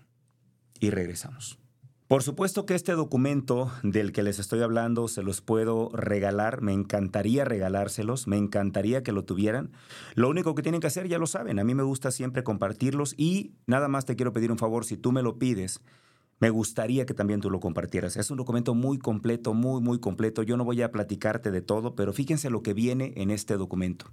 y 0.81 0.91
regresamos. 0.91 1.59
Por 2.09 2.23
supuesto 2.23 2.67
que 2.67 2.77
este 2.77 2.93
documento 2.93 3.73
del 3.83 4.13
que 4.13 4.23
les 4.23 4.39
estoy 4.39 4.63
hablando 4.63 5.09
se 5.09 5.25
los 5.25 5.41
puedo 5.41 5.91
regalar, 5.93 6.63
me 6.63 6.73
encantaría 6.73 7.45
regalárselos, 7.45 8.29
me 8.29 8.37
encantaría 8.37 9.03
que 9.03 9.11
lo 9.11 9.25
tuvieran. 9.25 9.73
Lo 10.15 10.29
único 10.29 10.55
que 10.55 10.63
tienen 10.63 10.81
que 10.81 10.87
hacer, 10.87 11.09
ya 11.09 11.19
lo 11.19 11.27
saben, 11.27 11.59
a 11.59 11.65
mí 11.65 11.75
me 11.75 11.83
gusta 11.83 12.13
siempre 12.13 12.45
compartirlos 12.45 13.15
y 13.17 13.55
nada 13.67 13.89
más 13.89 14.05
te 14.05 14.15
quiero 14.15 14.33
pedir 14.33 14.53
un 14.53 14.59
favor, 14.59 14.85
si 14.85 14.97
tú 14.97 15.11
me 15.11 15.23
lo 15.23 15.39
pides, 15.39 15.81
Me 16.39 16.51
gustaría 16.51 17.07
que 17.07 17.15
también 17.15 17.41
tú 17.41 17.51
lo 17.51 17.61
compartieras. 17.61 18.17
Es 18.17 18.31
un 18.31 18.37
documento 18.37 18.75
muy 18.75 18.99
completo, 18.99 19.55
muy, 19.55 19.81
muy 19.81 19.99
completo. 20.01 20.43
Yo 20.43 20.57
no 20.59 20.65
voy 20.65 20.83
a 20.83 20.93
platicarte 20.93 21.51
de 21.51 21.63
todo, 21.63 21.95
pero 21.95 22.13
fíjense 22.13 22.51
lo 22.51 22.63
que 22.63 22.75
viene 22.75 23.15
en 23.17 23.31
este 23.31 23.57
documento. 23.57 24.07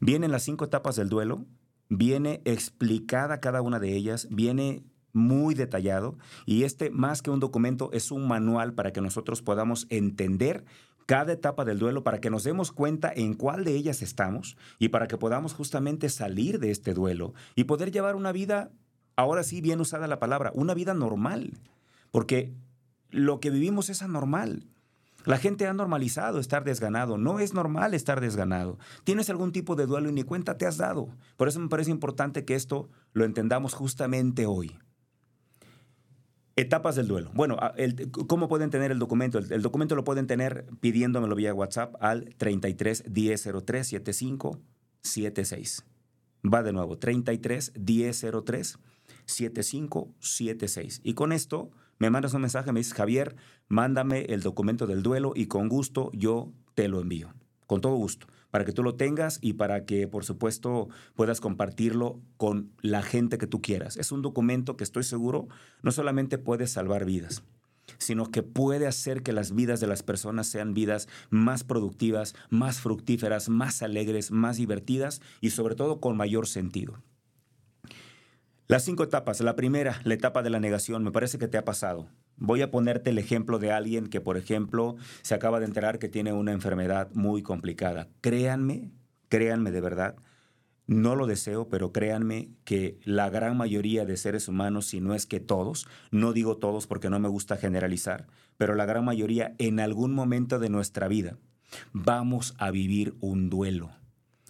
Vienen 0.00 0.32
las 0.32 0.42
cinco 0.42 0.64
etapas 0.64 0.96
del 0.96 1.10
duelo, 1.10 1.44
viene 1.90 2.40
explicada 2.46 3.40
cada 3.40 3.60
una 3.60 3.78
de 3.78 3.94
ellas, 3.94 4.26
viene 4.30 4.84
muy 5.12 5.54
detallado 5.54 6.16
y 6.46 6.64
este 6.64 6.90
más 6.90 7.22
que 7.22 7.30
un 7.30 7.40
documento 7.40 7.90
es 7.92 8.10
un 8.10 8.28
manual 8.28 8.74
para 8.74 8.92
que 8.92 9.00
nosotros 9.00 9.42
podamos 9.42 9.86
entender 9.90 10.64
cada 11.06 11.32
etapa 11.32 11.64
del 11.64 11.78
duelo 11.78 12.04
para 12.04 12.20
que 12.20 12.30
nos 12.30 12.44
demos 12.44 12.70
cuenta 12.70 13.12
en 13.14 13.34
cuál 13.34 13.64
de 13.64 13.74
ellas 13.74 14.02
estamos 14.02 14.56
y 14.78 14.88
para 14.90 15.08
que 15.08 15.18
podamos 15.18 15.54
justamente 15.54 16.08
salir 16.08 16.60
de 16.60 16.70
este 16.70 16.94
duelo 16.94 17.34
y 17.56 17.64
poder 17.64 17.90
llevar 17.90 18.14
una 18.14 18.30
vida 18.30 18.70
ahora 19.16 19.42
sí, 19.42 19.60
bien 19.60 19.80
usada 19.80 20.06
la 20.06 20.18
palabra, 20.18 20.50
una 20.54 20.74
vida 20.74 20.94
normal, 20.94 21.58
porque 22.10 22.54
lo 23.10 23.40
que 23.40 23.50
vivimos 23.50 23.90
es 23.90 24.02
anormal. 24.02 24.66
La 25.26 25.36
gente 25.36 25.66
ha 25.66 25.74
normalizado 25.74 26.40
estar 26.40 26.64
desganado. 26.64 27.18
No 27.18 27.40
es 27.40 27.52
normal 27.52 27.92
estar 27.92 28.22
desganado. 28.22 28.78
Tienes 29.04 29.28
algún 29.28 29.52
tipo 29.52 29.76
de 29.76 29.84
duelo 29.84 30.08
y 30.08 30.12
ni 30.12 30.22
cuenta 30.22 30.56
te 30.56 30.66
has 30.66 30.78
dado. 30.78 31.08
Por 31.36 31.48
eso 31.48 31.60
me 31.60 31.68
parece 31.68 31.90
importante 31.90 32.46
que 32.46 32.54
esto 32.54 32.88
lo 33.12 33.26
entendamos 33.26 33.74
justamente 33.74 34.46
hoy. 34.46 34.78
Etapas 36.60 36.94
del 36.94 37.08
duelo. 37.08 37.30
Bueno, 37.32 37.56
¿cómo 38.26 38.46
pueden 38.46 38.68
tener 38.68 38.92
el 38.92 38.98
documento? 38.98 39.38
El, 39.38 39.62
documento 39.62 39.94
lo 39.94 40.04
pueden 40.04 40.26
tener 40.26 40.66
pidiéndomelo 40.80 41.34
vía 41.34 41.54
WhatsApp 41.54 41.94
al 42.00 42.34
33 42.36 43.04
1003 43.08 43.86
75 43.86 44.60
76. 45.00 45.86
Va 46.44 46.62
de 46.62 46.74
nuevo, 46.74 46.98
33 46.98 47.72
1003 47.78 48.78
7576. 49.24 51.00
Y 51.02 51.14
con 51.14 51.32
esto 51.32 51.70
me 51.98 52.10
mandas 52.10 52.34
un 52.34 52.42
mensaje, 52.42 52.72
me 52.72 52.80
dices, 52.80 52.92
Javier, 52.92 53.36
mándame 53.68 54.26
el 54.26 54.42
documento 54.42 54.86
del 54.86 55.02
duelo 55.02 55.32
y 55.34 55.46
con 55.46 55.70
gusto 55.70 56.10
yo 56.12 56.52
te 56.74 56.88
lo 56.88 57.00
envío. 57.00 57.32
Con 57.70 57.80
todo 57.80 57.94
gusto, 57.94 58.26
para 58.50 58.64
que 58.64 58.72
tú 58.72 58.82
lo 58.82 58.96
tengas 58.96 59.38
y 59.40 59.52
para 59.52 59.84
que, 59.84 60.08
por 60.08 60.24
supuesto, 60.24 60.88
puedas 61.14 61.40
compartirlo 61.40 62.20
con 62.36 62.72
la 62.82 63.00
gente 63.00 63.38
que 63.38 63.46
tú 63.46 63.62
quieras. 63.62 63.96
Es 63.96 64.10
un 64.10 64.22
documento 64.22 64.76
que 64.76 64.82
estoy 64.82 65.04
seguro 65.04 65.46
no 65.80 65.92
solamente 65.92 66.36
puede 66.36 66.66
salvar 66.66 67.04
vidas, 67.04 67.44
sino 67.96 68.32
que 68.32 68.42
puede 68.42 68.88
hacer 68.88 69.22
que 69.22 69.32
las 69.32 69.54
vidas 69.54 69.78
de 69.78 69.86
las 69.86 70.02
personas 70.02 70.48
sean 70.48 70.74
vidas 70.74 71.06
más 71.28 71.62
productivas, 71.62 72.34
más 72.48 72.80
fructíferas, 72.80 73.48
más 73.48 73.82
alegres, 73.82 74.32
más 74.32 74.56
divertidas 74.56 75.22
y 75.40 75.50
sobre 75.50 75.76
todo 75.76 76.00
con 76.00 76.16
mayor 76.16 76.48
sentido. 76.48 77.00
Las 78.66 78.84
cinco 78.84 79.04
etapas. 79.04 79.40
La 79.42 79.54
primera, 79.54 80.00
la 80.02 80.14
etapa 80.14 80.42
de 80.42 80.50
la 80.50 80.58
negación, 80.58 81.04
me 81.04 81.12
parece 81.12 81.38
que 81.38 81.46
te 81.46 81.56
ha 81.56 81.64
pasado. 81.64 82.08
Voy 82.40 82.62
a 82.62 82.70
ponerte 82.70 83.10
el 83.10 83.18
ejemplo 83.18 83.58
de 83.58 83.70
alguien 83.70 84.06
que, 84.06 84.22
por 84.22 84.38
ejemplo, 84.38 84.96
se 85.20 85.34
acaba 85.34 85.60
de 85.60 85.66
enterar 85.66 85.98
que 85.98 86.08
tiene 86.08 86.32
una 86.32 86.52
enfermedad 86.52 87.10
muy 87.12 87.42
complicada. 87.42 88.08
Créanme, 88.22 88.90
créanme 89.28 89.70
de 89.70 89.80
verdad, 89.82 90.16
no 90.86 91.16
lo 91.16 91.26
deseo, 91.26 91.68
pero 91.68 91.92
créanme 91.92 92.48
que 92.64 92.98
la 93.04 93.28
gran 93.28 93.58
mayoría 93.58 94.06
de 94.06 94.16
seres 94.16 94.48
humanos, 94.48 94.86
si 94.86 95.02
no 95.02 95.14
es 95.14 95.26
que 95.26 95.38
todos, 95.38 95.86
no 96.10 96.32
digo 96.32 96.56
todos 96.56 96.86
porque 96.86 97.10
no 97.10 97.20
me 97.20 97.28
gusta 97.28 97.58
generalizar, 97.58 98.26
pero 98.56 98.74
la 98.74 98.86
gran 98.86 99.04
mayoría 99.04 99.54
en 99.58 99.78
algún 99.78 100.14
momento 100.14 100.58
de 100.58 100.70
nuestra 100.70 101.08
vida 101.08 101.36
vamos 101.92 102.54
a 102.58 102.70
vivir 102.70 103.14
un 103.20 103.50
duelo 103.50 103.90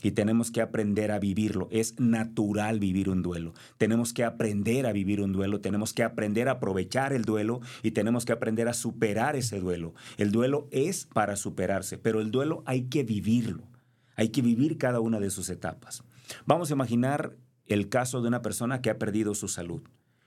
y 0.03 0.13
tenemos 0.13 0.51
que 0.51 0.61
aprender 0.61 1.13
a 1.13 1.19
vivirlo. 1.19 1.69
Es 1.71 1.99
natural 1.99 2.79
vivir 2.81 3.09
un 3.09 3.23
duelo. 3.23 3.55
Tenemos 3.79 4.13
que 4.13 4.25
aprender 4.25 4.87
a 4.87 4.93
vivir 4.93 5.21
un 5.21 5.33
duelo, 5.33 5.61
tenemos 5.61 5.93
que 5.93 6.03
aprender 6.03 6.49
a 6.49 6.53
aprovechar 6.53 7.13
el 7.13 7.25
duelo 7.25 7.61
y 7.83 7.91
tenemos 7.93 8.25
que 8.25 8.33
aprender 8.33 8.69
a 8.69 8.75
superar 8.75 9.37
ese 9.37 9.61
duelo. 9.61 9.95
El 10.17 10.33
duelo 10.33 10.69
es 10.71 11.07
para 11.07 11.37
superarse, 11.37 11.99
pero 11.99 12.21
el 12.21 12.31
duelo 12.31 12.63
hay 12.67 12.83
que 12.85 13.05
vivirlo. 13.05 13.65
Hay 14.17 14.31
que 14.31 14.43
vivir 14.43 14.79
cada 14.79 15.01
una 15.01 15.19
de 15.19 15.31
sus 15.31 15.49
etapas. 15.49 16.05
Vamos 16.45 16.71
a 16.71 16.75
imaginar 16.75 17.37
el 17.67 17.89
caso 17.89 18.21
de 18.21 18.29
una 18.29 18.43
persona 18.43 18.83
que 18.83 18.91
ha 18.91 18.99
perdido 18.99 19.35
su 19.35 19.49
salud. 19.49 19.83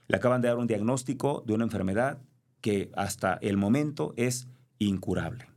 Le 0.08 0.18
acaban 0.18 0.42
de 0.42 0.48
dar 0.48 0.58
un 0.58 0.68
diagnóstico 0.68 1.44
de 1.46 1.54
una 1.54 1.66
enfermedad 1.66 2.20
que 2.62 2.92
hasta 2.96 3.36
el 3.42 3.58
momento 3.58 4.14
es 4.18 4.48
incurable. 4.80 5.48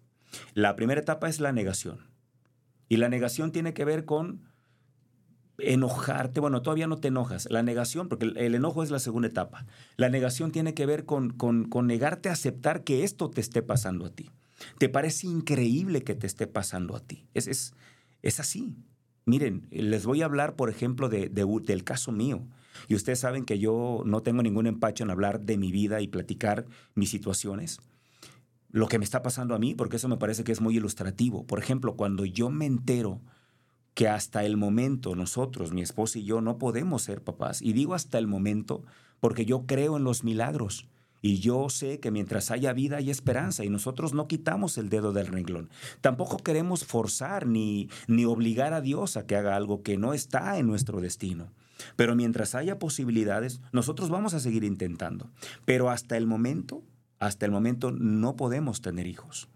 La 0.54 0.76
primera 0.76 1.00
etapa 1.00 1.28
es 1.28 1.40
la 1.40 1.52
negación. 1.52 2.15
Y 2.88 2.96
la 2.98 3.08
negación 3.08 3.52
tiene 3.52 3.74
que 3.74 3.84
ver 3.84 4.04
con 4.04 4.42
enojarte. 5.58 6.40
Bueno, 6.40 6.62
todavía 6.62 6.86
no 6.86 6.98
te 6.98 7.08
enojas. 7.08 7.48
La 7.50 7.62
negación, 7.62 8.08
porque 8.08 8.26
el, 8.26 8.54
enojo 8.54 8.82
es 8.82 8.90
la 8.90 8.98
segunda 8.98 9.28
etapa. 9.28 9.66
La 9.96 10.08
negación 10.08 10.52
tiene 10.52 10.74
que 10.74 10.86
ver 10.86 11.04
con, 11.04 11.30
con, 11.30 11.86
negarte 11.86 12.28
a 12.28 12.32
aceptar 12.32 12.84
que 12.84 13.04
esto 13.04 13.30
te 13.30 13.40
esté 13.40 13.62
pasando 13.62 14.06
a 14.06 14.10
ti. 14.10 14.30
Te 14.78 14.88
parece 14.88 15.26
increíble 15.26 16.02
que 16.02 16.14
te 16.14 16.26
esté 16.26 16.46
pasando 16.46 16.96
a 16.96 17.00
ti. 17.00 17.26
Es, 17.34 17.46
es, 17.46 17.74
es 18.22 18.40
así. 18.40 18.76
Miren, 19.24 19.66
les 19.70 20.06
voy 20.06 20.22
a 20.22 20.26
hablar, 20.26 20.54
por 20.54 20.70
ejemplo, 20.70 21.08
de, 21.08 21.28
del 21.28 21.84
caso 21.84 22.12
mío. 22.12 22.46
Y 22.88 22.94
ustedes 22.94 23.18
saben 23.18 23.44
que 23.44 23.58
yo 23.58 24.02
no 24.04 24.22
tengo 24.22 24.42
ningún 24.42 24.66
empacho 24.66 25.02
en 25.02 25.10
hablar 25.10 25.40
de 25.40 25.56
mi 25.56 25.72
vida 25.72 26.00
y 26.00 26.08
platicar 26.08 26.66
mis 26.94 27.10
situaciones 27.10 27.80
lo 28.76 28.88
que 28.88 28.98
me 28.98 29.06
está 29.06 29.22
pasando 29.22 29.54
a 29.54 29.58
mí, 29.58 29.74
porque 29.74 29.96
eso 29.96 30.06
me 30.06 30.18
parece 30.18 30.44
que 30.44 30.52
es 30.52 30.60
muy 30.60 30.76
ilustrativo. 30.76 31.46
Por 31.46 31.58
ejemplo, 31.58 31.96
cuando 31.96 32.26
yo 32.26 32.50
me 32.50 32.66
entero 32.66 33.22
que 33.94 34.06
hasta 34.06 34.44
el 34.44 34.58
momento 34.58 35.14
nosotros, 35.14 35.72
mi 35.72 35.80
esposa 35.80 36.18
y 36.18 36.24
yo, 36.24 36.42
no 36.42 36.58
podemos 36.58 37.00
ser 37.00 37.24
papás, 37.24 37.62
y 37.62 37.72
digo 37.72 37.94
hasta 37.94 38.18
el 38.18 38.26
momento 38.26 38.84
porque 39.18 39.46
yo 39.46 39.64
creo 39.64 39.96
en 39.96 40.04
los 40.04 40.24
milagros. 40.24 40.86
Y 41.22 41.38
yo 41.38 41.70
sé 41.70 42.00
que 42.00 42.10
mientras 42.10 42.50
haya 42.50 42.74
vida 42.74 42.98
hay 42.98 43.08
esperanza 43.08 43.64
y 43.64 43.70
nosotros 43.70 44.12
no 44.12 44.28
quitamos 44.28 44.76
el 44.76 44.90
dedo 44.90 45.14
del 45.14 45.28
renglón. 45.28 45.70
Tampoco 46.02 46.36
queremos 46.36 46.84
forzar 46.84 47.46
ni, 47.46 47.88
ni 48.08 48.26
obligar 48.26 48.74
a 48.74 48.82
Dios 48.82 49.16
a 49.16 49.26
que 49.26 49.36
haga 49.36 49.56
algo 49.56 49.82
que 49.82 49.96
no 49.96 50.12
está 50.12 50.58
en 50.58 50.66
nuestro 50.66 51.00
destino. 51.00 51.50
Pero 51.96 52.14
mientras 52.14 52.54
haya 52.54 52.78
posibilidades, 52.78 53.62
nosotros 53.72 54.10
vamos 54.10 54.34
a 54.34 54.40
seguir 54.40 54.64
intentando. 54.64 55.30
Pero 55.64 55.88
hasta 55.88 56.18
el 56.18 56.26
momento 56.26 56.82
hasta 57.18 57.46
el 57.46 57.52
momento 57.52 57.90
no 57.92 58.36
podemos 58.36 58.80
tener 58.80 59.06
hijos. 59.06 59.48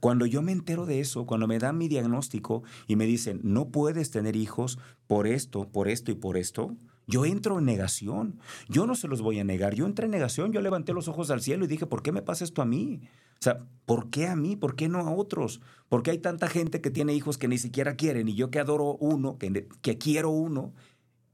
Cuando 0.00 0.26
yo 0.26 0.42
me 0.42 0.52
entero 0.52 0.84
de 0.84 1.00
eso, 1.00 1.24
cuando 1.24 1.46
me 1.46 1.58
dan 1.58 1.78
mi 1.78 1.88
diagnóstico 1.88 2.62
y 2.86 2.96
me 2.96 3.06
dicen, 3.06 3.40
no 3.42 3.68
puedes 3.68 4.10
tener 4.10 4.36
hijos 4.36 4.78
por 5.06 5.26
esto, 5.26 5.66
por 5.68 5.88
esto 5.88 6.10
y 6.10 6.14
por 6.14 6.36
esto, 6.36 6.76
yo 7.06 7.24
entro 7.24 7.58
en 7.58 7.64
negación. 7.64 8.38
Yo 8.68 8.86
no 8.86 8.94
se 8.94 9.08
los 9.08 9.22
voy 9.22 9.38
a 9.38 9.44
negar. 9.44 9.74
Yo 9.74 9.86
entré 9.86 10.06
en 10.06 10.10
negación. 10.10 10.52
Yo 10.52 10.60
levanté 10.60 10.92
los 10.92 11.08
ojos 11.08 11.30
al 11.30 11.40
cielo 11.40 11.64
y 11.64 11.68
dije, 11.68 11.86
¿por 11.86 12.02
qué 12.02 12.12
me 12.12 12.22
pasa 12.22 12.44
esto 12.44 12.62
a 12.62 12.66
mí? 12.66 13.00
O 13.40 13.42
sea, 13.42 13.64
¿por 13.84 14.10
qué 14.10 14.26
a 14.26 14.36
mí? 14.36 14.56
¿Por 14.56 14.74
qué 14.76 14.88
no 14.88 15.00
a 15.00 15.10
otros? 15.10 15.60
¿Por 15.88 16.02
qué 16.02 16.12
hay 16.12 16.18
tanta 16.18 16.48
gente 16.48 16.80
que 16.80 16.90
tiene 16.90 17.14
hijos 17.14 17.36
que 17.36 17.48
ni 17.48 17.58
siquiera 17.58 17.96
quieren 17.96 18.28
y 18.28 18.34
yo 18.34 18.50
que 18.50 18.58
adoro 18.58 18.96
uno, 19.00 19.38
que, 19.38 19.68
que 19.82 19.98
quiero 19.98 20.30
uno, 20.30 20.72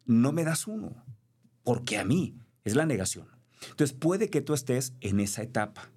no 0.06 0.32
me 0.32 0.44
das 0.44 0.66
uno? 0.66 0.94
¿Por 1.62 1.84
qué 1.84 1.98
a 1.98 2.04
mí? 2.04 2.36
Es 2.64 2.74
la 2.74 2.86
negación. 2.86 3.39
Entonces 3.62 3.92
puede 3.92 4.30
que 4.30 4.40
tú 4.40 4.54
estés 4.54 4.94
en 5.00 5.20
esa 5.20 5.42
etapa. 5.42 5.90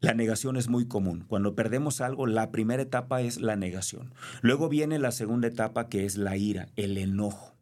La 0.00 0.14
negación 0.14 0.56
es 0.56 0.68
muy 0.68 0.88
común. 0.88 1.24
Cuando 1.28 1.54
perdemos 1.54 2.00
algo, 2.00 2.26
la 2.26 2.50
primera 2.50 2.82
etapa 2.82 3.20
es 3.20 3.40
la 3.40 3.56
negación. 3.56 4.14
Luego 4.40 4.70
viene 4.70 4.98
la 4.98 5.12
segunda 5.12 5.48
etapa 5.48 5.88
que 5.88 6.06
es 6.06 6.16
la 6.16 6.38
ira, 6.38 6.68
el 6.76 6.96
enojo. 6.96 7.54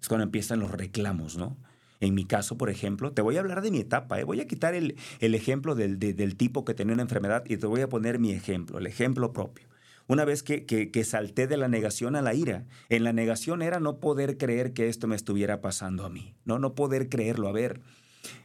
Es 0.00 0.08
cuando 0.08 0.24
empiezan 0.24 0.58
los 0.58 0.72
reclamos, 0.72 1.36
¿no? 1.36 1.56
En 2.00 2.14
mi 2.14 2.24
caso, 2.24 2.58
por 2.58 2.68
ejemplo, 2.68 3.12
te 3.12 3.22
voy 3.22 3.36
a 3.36 3.40
hablar 3.40 3.62
de 3.62 3.70
mi 3.70 3.78
etapa. 3.78 4.20
¿eh? 4.20 4.24
Voy 4.24 4.40
a 4.40 4.48
quitar 4.48 4.74
el, 4.74 4.96
ejemplo 5.20 5.76
del, 5.76 5.98
del 5.98 6.36
tipo 6.36 6.64
que 6.64 6.74
tenía 6.74 6.94
una 6.94 7.02
enfermedad 7.02 7.44
y 7.46 7.56
te 7.56 7.66
voy 7.66 7.80
a 7.80 7.88
poner 7.88 8.18
mi 8.18 8.32
ejemplo, 8.32 8.78
el 8.78 8.86
ejemplo 8.86 9.32
propio 9.32 9.68
una 10.06 10.24
vez 10.24 10.42
que, 10.42 10.66
que, 10.66 11.04
salté 11.04 11.46
de 11.46 11.56
la 11.56 11.68
negación 11.68 12.16
a 12.16 12.22
la 12.22 12.34
ira. 12.34 12.64
En 12.88 13.04
la 13.04 13.12
negación 13.12 13.62
era 13.62 13.80
no 13.80 14.00
poder 14.00 14.36
creer 14.36 14.72
que 14.72 14.88
esto 14.88 15.06
me 15.06 15.16
estuviera 15.16 15.60
pasando 15.60 16.04
a 16.04 16.10
mí, 16.10 16.34
no, 16.44 16.58
no 16.58 16.74
poder 16.74 17.08
creerlo. 17.08 17.48
A 17.48 17.52
ver, 17.52 17.80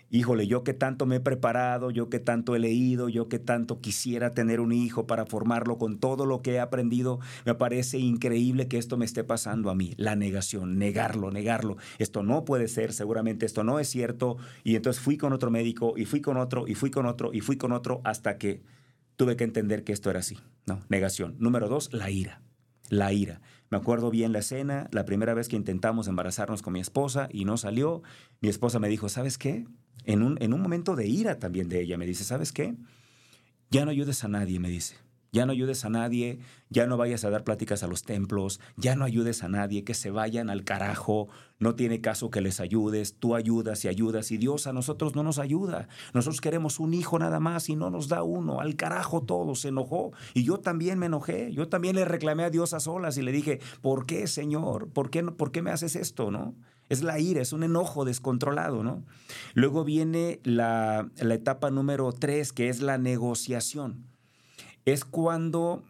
híjole, 0.10 0.48
yo 0.48 0.64
que 0.64 0.74
tanto 0.74 1.06
me 1.06 1.18
he 1.18 1.20
preparado, 1.20 1.92
yo 1.92 2.10
que 2.10 2.20
tanto 2.20 2.56
he 2.56 2.60
leído, 2.60 3.10
yo 3.10 3.28
que 3.28 3.40
tanto 3.40 3.82
quisiera 3.82 4.32
tener 4.32 4.60
un 4.60 4.72
hijo 4.72 5.06
para 5.06 5.26
formarlo 5.26 5.78
con 5.78 6.00
todo 6.00 6.26
lo 6.26 6.42
que 6.42 6.54
he 6.54 6.60
aprendido, 6.60 7.20
me 7.46 7.56
parece 7.56 8.00
increíble 8.00 8.68
que 8.68 8.78
esto 8.78 8.98
me 8.98 9.06
esté 9.06 9.24
pasando 9.24 9.70
a 9.70 9.76
mí. 9.76 9.94
La 9.98 10.16
negación, 10.16 10.78
negarlo, 10.78 11.32
negarlo. 11.32 11.78
Esto 11.98 12.24
no 12.24 12.46
puede 12.46 12.68
ser, 12.68 12.94
seguramente 12.94 13.46
esto 13.46 13.64
no 13.64 13.80
es 13.80 13.90
cierto. 13.90 14.38
Y 14.64 14.76
entonces 14.76 15.02
fui 15.02 15.18
con 15.18 15.34
otro 15.34 15.52
médico 15.52 15.94
y 15.98 16.06
fui 16.06 16.22
con 16.22 16.38
otro 16.38 16.68
y 16.68 16.76
fui 16.76 16.90
con 16.90 17.06
otro 17.06 17.32
y 17.34 17.42
fui 17.42 17.58
con 17.58 17.72
otro 17.72 18.02
hasta 18.04 18.38
que 18.38 18.62
tuve 19.20 19.36
que 19.36 19.44
entender 19.44 19.84
que 19.84 19.92
esto 19.92 20.10
era 20.10 20.22
así. 20.22 20.38
No, 20.66 20.80
negación. 20.88 21.36
Número 21.40 21.68
dos, 21.68 21.92
la 21.92 22.10
ira. 22.10 22.42
La 22.88 23.12
ira. 23.12 23.42
Me 23.70 23.76
acuerdo 23.76 24.12
bien 24.12 24.32
la 24.32 24.40
escena, 24.40 24.88
la 24.94 25.04
primera 25.04 25.34
vez 25.34 25.50
que 25.50 25.58
intentamos 25.58 26.08
embarazarnos 26.08 26.62
con 26.62 26.72
mi 26.72 26.80
esposa 26.80 27.28
y 27.30 27.44
no 27.44 27.58
salió, 27.58 28.02
mi 28.40 28.48
esposa 28.48 28.80
me 28.80 28.88
dijo, 28.88 29.10
¿sabes 29.10 29.38
qué? 29.38 29.68
En 30.06 30.24
un, 30.24 30.42
en 30.42 30.54
un 30.54 30.62
momento 30.62 30.96
de 30.96 31.06
ira 31.06 31.38
también 31.38 31.68
de 31.68 31.82
ella, 31.82 31.98
me 31.98 32.06
dice, 32.06 32.24
¿sabes 32.24 32.54
qué? 32.54 32.78
Ya 33.70 33.84
no 33.84 33.92
ayudes 33.92 34.24
a 34.24 34.30
nadie, 34.30 34.58
me 34.58 34.70
dice. 34.70 34.96
Ya 35.32 35.46
no 35.46 35.52
ayudes 35.52 35.86
a 35.86 35.90
nadie, 35.90 36.40
ya 36.70 36.88
no 36.88 36.98
vayas 36.98 37.24
a 37.24 37.30
dar 37.30 37.44
pláticas 37.44 37.84
a 37.84 37.88
los 37.88 38.04
templos, 38.04 38.60
ya 38.78 38.96
no 38.96 39.06
ayudes 39.06 39.44
a 39.44 39.50
nadie, 39.50 39.84
que 39.84 39.94
se 39.94 40.12
vayan 40.12 40.50
al 40.50 40.64
carajo, 40.64 41.28
no 41.60 41.76
tiene 41.76 42.02
caso 42.02 42.30
que 42.30 42.42
les 42.42 42.60
ayudes, 42.60 43.16
tú 43.16 43.36
ayudas 43.36 43.84
y 43.86 43.88
ayudas 43.88 44.32
y 44.32 44.38
Dios 44.38 44.68
a 44.68 44.74
nosotros 44.74 45.16
no 45.16 45.24
nos 45.24 45.40
ayuda. 45.40 45.88
Nosotros 46.14 46.42
queremos 46.42 46.80
un 46.80 46.94
hijo 46.94 47.20
nada 47.20 47.40
más 47.40 47.70
y 47.70 47.76
no 47.76 47.90
nos 47.90 48.08
da 48.08 48.24
uno, 48.24 48.62
al 48.62 48.76
carajo 48.76 49.22
todo, 49.22 49.56
se 49.56 49.70
enojó 49.70 50.12
y 50.34 50.44
yo 50.44 50.60
también 50.60 50.98
me 51.00 51.08
enojé, 51.08 51.52
yo 51.54 51.68
también 51.68 51.96
le 51.96 52.06
reclamé 52.06 52.44
a 52.44 52.50
Dios 52.50 52.74
a 52.74 52.80
solas 52.80 53.18
y 53.18 53.22
le 53.22 53.32
dije, 53.32 53.60
¿por 53.82 54.06
qué 54.06 54.28
Señor? 54.28 54.90
¿Por 54.90 55.10
qué, 55.10 55.24
por 55.24 55.52
qué 55.52 55.62
me 55.62 55.72
haces 55.72 55.96
esto? 55.96 56.32
¿No? 56.32 56.56
Es 56.90 57.04
la 57.04 57.20
ira, 57.20 57.42
es 57.42 57.54
un 57.54 57.64
enojo 57.64 58.04
descontrolado, 58.04 58.84
¿no? 58.84 59.04
Luego 59.54 59.84
viene 59.84 60.40
la, 60.44 61.08
la 61.18 61.36
etapa 61.36 61.70
número 61.70 62.12
tres, 62.14 62.52
que 62.52 62.70
es 62.70 62.82
la 62.82 62.98
negociación 62.98 64.09
es 64.86 65.06
cuando 65.06 65.84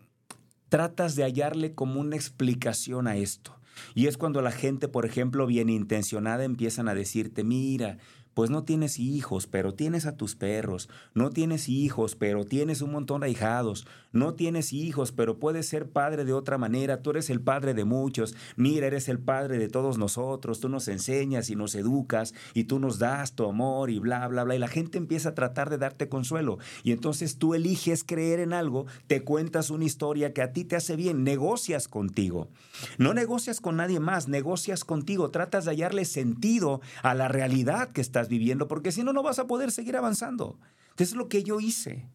tratas 0.69 1.15
de 1.15 1.23
hallarle 1.23 1.73
como 1.73 1.99
una 1.99 2.15
explicación 2.15 3.07
a 3.07 3.17
esto. 3.17 3.55
Y 3.95 4.07
es 4.07 4.17
cuando 4.17 4.41
la 4.41 4.51
gente, 4.51 4.87
por 4.87 5.05
ejemplo, 5.05 5.45
bien 5.45 5.69
intencionada, 5.69 6.43
empiezan 6.43 6.89
a 6.89 6.95
decirte, 6.95 7.43
mira, 7.43 7.97
pues 8.33 8.49
no 8.49 8.63
tienes 8.63 8.99
hijos, 8.99 9.47
pero 9.47 9.73
tienes 9.73 10.05
a 10.05 10.15
tus 10.15 10.35
perros, 10.35 10.89
no 11.13 11.29
tienes 11.29 11.69
hijos, 11.69 12.15
pero 12.15 12.45
tienes 12.45 12.81
un 12.81 12.91
montón 12.91 13.21
de 13.21 13.27
ahijados, 13.27 13.85
no 14.11 14.33
tienes 14.33 14.73
hijos, 14.73 15.11
pero 15.11 15.39
puedes 15.39 15.67
ser 15.67 15.89
padre 15.89 16.25
de 16.25 16.33
otra 16.33 16.57
manera, 16.57 17.01
tú 17.01 17.11
eres 17.11 17.29
el 17.29 17.41
padre 17.41 17.73
de 17.73 17.85
muchos, 17.85 18.35
mira, 18.55 18.87
eres 18.87 19.09
el 19.09 19.19
padre 19.19 19.57
de 19.57 19.67
todos 19.67 19.97
nosotros, 19.97 20.59
tú 20.59 20.69
nos 20.69 20.87
enseñas 20.87 21.49
y 21.49 21.55
nos 21.55 21.75
educas 21.75 22.33
y 22.53 22.63
tú 22.63 22.79
nos 22.79 22.99
das 22.99 23.33
tu 23.33 23.45
amor 23.45 23.89
y 23.89 23.99
bla, 23.99 24.27
bla, 24.27 24.43
bla, 24.43 24.55
y 24.55 24.59
la 24.59 24.67
gente 24.67 24.97
empieza 24.97 25.29
a 25.29 25.35
tratar 25.35 25.69
de 25.69 25.77
darte 25.77 26.09
consuelo. 26.09 26.57
Y 26.83 26.91
entonces 26.91 27.37
tú 27.37 27.53
eliges 27.53 28.03
creer 28.03 28.39
en 28.39 28.53
algo, 28.53 28.85
te 29.07 29.23
cuentas 29.23 29.69
una 29.69 29.85
historia 29.85 30.33
que 30.33 30.41
a 30.41 30.53
ti 30.53 30.63
te 30.63 30.75
hace 30.75 30.95
bien, 30.95 31.23
negocias 31.23 31.87
contigo, 31.87 32.49
no 32.97 33.13
negocias 33.13 33.61
con 33.61 33.77
nadie 33.77 33.99
más, 33.99 34.27
negocias 34.27 34.85
contigo, 34.85 35.29
tratas 35.29 35.65
de 35.65 35.71
hallarle 35.71 36.05
sentido 36.05 36.81
a 37.03 37.13
la 37.13 37.27
realidad 37.27 37.89
que 37.89 38.01
viviendo, 38.27 38.67
porque 38.67 38.91
si 38.91 39.03
no, 39.03 39.13
no 39.13 39.23
vas 39.23 39.39
a 39.39 39.47
poder 39.47 39.71
seguir 39.71 39.95
avanzando. 39.95 40.59
Entonces 40.89 41.09
es 41.09 41.15
lo 41.15 41.29
que 41.29 41.43
yo 41.43 41.59
hice. 41.59 42.09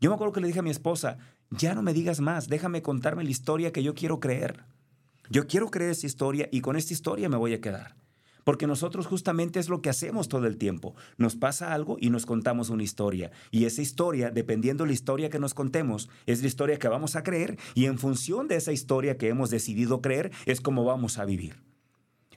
Yo 0.00 0.10
me 0.10 0.14
acuerdo 0.14 0.34
que 0.34 0.40
le 0.40 0.48
dije 0.48 0.58
a 0.58 0.62
mi 0.62 0.70
esposa, 0.70 1.18
ya 1.50 1.74
no 1.74 1.82
me 1.82 1.94
digas 1.94 2.20
más, 2.20 2.48
déjame 2.48 2.82
contarme 2.82 3.24
la 3.24 3.30
historia 3.30 3.72
que 3.72 3.82
yo 3.82 3.94
quiero 3.94 4.20
creer. 4.20 4.64
Yo 5.30 5.46
quiero 5.46 5.70
creer 5.70 5.92
esa 5.92 6.06
historia 6.06 6.48
y 6.52 6.60
con 6.60 6.76
esta 6.76 6.92
historia 6.92 7.28
me 7.28 7.36
voy 7.36 7.54
a 7.54 7.60
quedar. 7.60 7.96
Porque 8.44 8.68
nosotros 8.68 9.06
justamente 9.06 9.58
es 9.58 9.68
lo 9.68 9.82
que 9.82 9.90
hacemos 9.90 10.28
todo 10.28 10.46
el 10.46 10.56
tiempo. 10.56 10.94
Nos 11.16 11.34
pasa 11.34 11.74
algo 11.74 11.96
y 12.00 12.10
nos 12.10 12.26
contamos 12.26 12.70
una 12.70 12.84
historia. 12.84 13.32
Y 13.50 13.64
esa 13.64 13.82
historia, 13.82 14.30
dependiendo 14.30 14.84
de 14.84 14.88
la 14.88 14.94
historia 14.94 15.30
que 15.30 15.40
nos 15.40 15.52
contemos, 15.52 16.08
es 16.26 16.42
la 16.42 16.46
historia 16.46 16.78
que 16.78 16.86
vamos 16.86 17.16
a 17.16 17.24
creer 17.24 17.58
y 17.74 17.86
en 17.86 17.98
función 17.98 18.46
de 18.46 18.56
esa 18.56 18.70
historia 18.70 19.18
que 19.18 19.28
hemos 19.28 19.50
decidido 19.50 20.00
creer 20.00 20.30
es 20.44 20.60
como 20.60 20.84
vamos 20.84 21.18
a 21.18 21.24
vivir. 21.24 21.65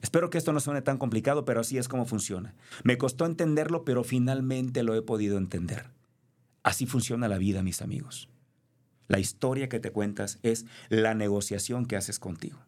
Espero 0.02 0.30
que 0.30 0.38
esto 0.38 0.54
no 0.54 0.60
suene 0.60 0.82
tan 0.82 0.98
complicado, 0.98 1.46
pero 1.46 1.60
así 1.60 1.78
es 1.78 1.88
como 1.88 2.06
funciona. 2.06 2.56
Me 2.84 2.98
costó 2.98 3.26
entenderlo, 3.26 3.84
pero 3.84 4.04
finalmente 4.04 4.84
lo 4.84 4.96
he 4.96 5.02
podido 5.02 5.38
entender. 5.38 5.90
Así 6.64 6.86
funciona 6.86 7.28
la 7.28 7.38
vida, 7.38 7.64
mis 7.64 7.82
amigos. 7.82 8.30
La 9.08 9.20
historia 9.20 9.70
que 9.70 9.80
te 9.80 9.92
cuentas 9.92 10.40
es 10.44 10.66
la 10.90 11.16
negociación 11.16 11.86
que 11.86 11.98
haces 11.98 12.20
contigo. 12.20 12.60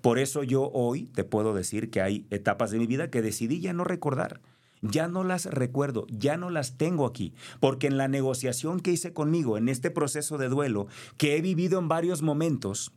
Por 0.00 0.18
eso 0.18 0.44
yo 0.44 0.70
hoy 0.72 1.06
te 1.06 1.24
puedo 1.24 1.52
decir 1.52 1.90
que 1.90 2.00
hay 2.00 2.26
etapas 2.30 2.70
de 2.70 2.78
mi 2.78 2.86
vida 2.86 3.10
que 3.10 3.22
decidí 3.22 3.60
ya 3.60 3.72
no 3.72 3.84
recordar. 3.84 4.40
Ya 4.82 5.08
no 5.08 5.24
las 5.24 5.46
recuerdo, 5.46 6.06
ya 6.08 6.36
no 6.36 6.50
las 6.50 6.76
tengo 6.76 7.06
aquí, 7.06 7.34
porque 7.60 7.86
en 7.86 7.96
la 7.96 8.08
negociación 8.08 8.78
que 8.78 8.92
hice 8.92 9.12
conmigo, 9.12 9.56
en 9.56 9.68
este 9.68 9.90
proceso 9.90 10.38
de 10.38 10.48
duelo, 10.48 10.86
que 11.16 11.36
he 11.36 11.40
vivido 11.40 11.78
en 11.78 11.88
varios 11.88 12.22
momentos, 12.22 12.92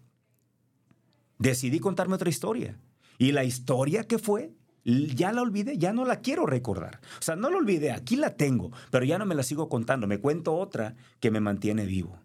decidí 1.39 1.79
contarme 1.79 2.15
otra 2.15 2.29
historia. 2.29 2.77
Y 3.19 3.33
la 3.33 3.43
historia 3.43 4.05
que 4.05 4.17
fue, 4.17 4.53
ya 4.85 5.33
la 5.33 5.41
olvidé, 5.41 5.77
ya 5.77 5.91
no 5.93 6.05
la 6.05 6.21
quiero 6.21 6.45
recordar. 6.45 7.01
O 7.19 7.21
sea, 7.21 7.35
no 7.35 7.49
la 7.49 7.57
olvidé, 7.57 7.91
aquí 7.91 8.15
la 8.15 8.35
tengo, 8.37 8.71
pero 8.89 9.05
ya 9.05 9.19
no 9.19 9.25
me 9.25 9.35
la 9.35 9.43
sigo 9.43 9.67
contando. 9.69 10.07
Me 10.07 10.19
cuento 10.19 10.55
otra 10.55 10.95
que 11.19 11.29
me 11.29 11.41
mantiene 11.41 11.85
vivo, 11.85 12.17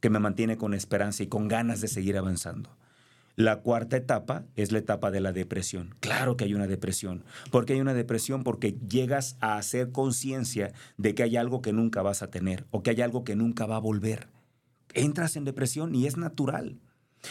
que 0.00 0.08
me 0.10 0.18
mantiene 0.18 0.56
con 0.56 0.72
esperanza 0.72 1.22
y 1.22 1.26
con 1.26 1.48
ganas 1.48 1.82
de 1.82 1.88
seguir 1.88 2.16
avanzando. 2.16 2.76
La 3.36 3.60
cuarta 3.60 3.98
etapa 3.98 4.46
es 4.56 4.72
la 4.72 4.78
etapa 4.78 5.10
de 5.10 5.20
la 5.20 5.32
depresión. 5.32 5.94
Claro 6.00 6.36
que 6.36 6.44
hay 6.44 6.54
una 6.54 6.66
depresión. 6.66 7.24
¿Por 7.52 7.66
qué 7.66 7.74
hay 7.74 7.80
una 7.80 7.94
depresión? 7.94 8.42
Porque 8.42 8.76
llegas 8.88 9.36
a 9.40 9.58
hacer 9.58 9.92
conciencia 9.92 10.72
de 10.96 11.14
que 11.14 11.22
hay 11.22 11.36
algo 11.36 11.60
que 11.60 11.74
nunca 11.74 12.02
vas 12.02 12.22
a 12.22 12.30
tener 12.30 12.66
o 12.70 12.82
que 12.82 12.90
hay 12.90 13.02
algo 13.02 13.22
que 13.22 13.36
nunca 13.36 13.66
va 13.66 13.76
a 13.76 13.80
volver. 13.80 14.28
Entras 14.94 15.36
en 15.36 15.44
depresión 15.44 15.94
y 15.94 16.06
es 16.06 16.16
natural. 16.16 16.80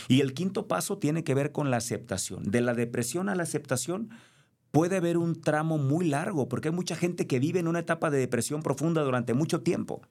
Y 0.08 0.22
el 0.22 0.34
quinto 0.34 0.68
paso 0.68 0.98
tiene 0.98 1.24
que 1.24 1.34
ver 1.34 1.52
con 1.52 1.72
la 1.72 1.78
aceptación. 1.78 2.44
De 2.44 2.62
la 2.62 2.74
depresión 2.74 3.30
a 3.30 3.36
la 3.36 3.44
aceptación 3.44 4.10
puede 4.72 4.98
haber 4.98 5.18
un 5.18 5.42
tramo 5.42 5.78
muy 5.78 6.08
largo, 6.08 6.48
porque 6.48 6.70
hay 6.70 6.76
mucha 6.76 6.96
gente 6.96 7.28
que 7.28 7.40
vive 7.40 7.60
en 7.60 7.68
una 7.68 7.80
etapa 7.80 8.10
de 8.10 8.20
depresión 8.20 8.62
profunda 8.62 9.02
durante 9.02 9.34
mucho 9.34 9.62
tiempo. 9.62 10.02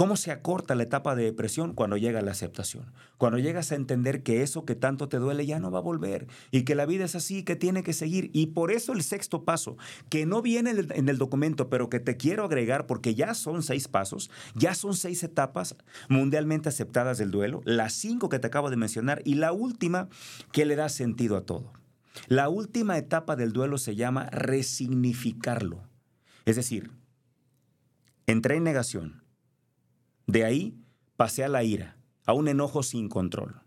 ¿Cómo 0.00 0.16
se 0.16 0.30
acorta 0.30 0.74
la 0.74 0.84
etapa 0.84 1.14
de 1.14 1.24
depresión 1.24 1.74
cuando 1.74 1.98
llega 1.98 2.22
la 2.22 2.30
aceptación? 2.30 2.90
Cuando 3.18 3.38
llegas 3.38 3.70
a 3.70 3.74
entender 3.74 4.22
que 4.22 4.42
eso 4.42 4.64
que 4.64 4.74
tanto 4.74 5.10
te 5.10 5.18
duele 5.18 5.44
ya 5.44 5.60
no 5.60 5.70
va 5.70 5.80
a 5.80 5.82
volver 5.82 6.26
y 6.50 6.62
que 6.62 6.74
la 6.74 6.86
vida 6.86 7.04
es 7.04 7.14
así, 7.16 7.42
que 7.42 7.54
tiene 7.54 7.82
que 7.82 7.92
seguir. 7.92 8.30
Y 8.32 8.46
por 8.46 8.72
eso 8.72 8.94
el 8.94 9.02
sexto 9.02 9.44
paso, 9.44 9.76
que 10.08 10.24
no 10.24 10.40
viene 10.40 10.70
en 10.70 11.10
el 11.10 11.18
documento, 11.18 11.68
pero 11.68 11.90
que 11.90 12.00
te 12.00 12.16
quiero 12.16 12.44
agregar 12.46 12.86
porque 12.86 13.14
ya 13.14 13.34
son 13.34 13.62
seis 13.62 13.88
pasos, 13.88 14.30
ya 14.54 14.74
son 14.74 14.94
seis 14.94 15.22
etapas 15.22 15.76
mundialmente 16.08 16.70
aceptadas 16.70 17.18
del 17.18 17.30
duelo, 17.30 17.60
las 17.66 17.92
cinco 17.92 18.30
que 18.30 18.38
te 18.38 18.46
acabo 18.46 18.70
de 18.70 18.78
mencionar 18.78 19.20
y 19.26 19.34
la 19.34 19.52
última 19.52 20.08
que 20.50 20.64
le 20.64 20.76
da 20.76 20.88
sentido 20.88 21.36
a 21.36 21.44
todo. 21.44 21.74
La 22.26 22.48
última 22.48 22.96
etapa 22.96 23.36
del 23.36 23.52
duelo 23.52 23.76
se 23.76 23.96
llama 23.96 24.30
resignificarlo. 24.30 25.82
Es 26.46 26.56
decir, 26.56 26.90
entré 28.26 28.56
en 28.56 28.64
negación 28.64 29.19
de 30.30 30.44
ahí 30.44 30.78
pasé 31.16 31.42
a 31.42 31.48
la 31.48 31.64
ira, 31.64 31.96
a 32.24 32.34
un 32.34 32.46
enojo 32.46 32.84
sin 32.84 33.08
control. 33.08 33.62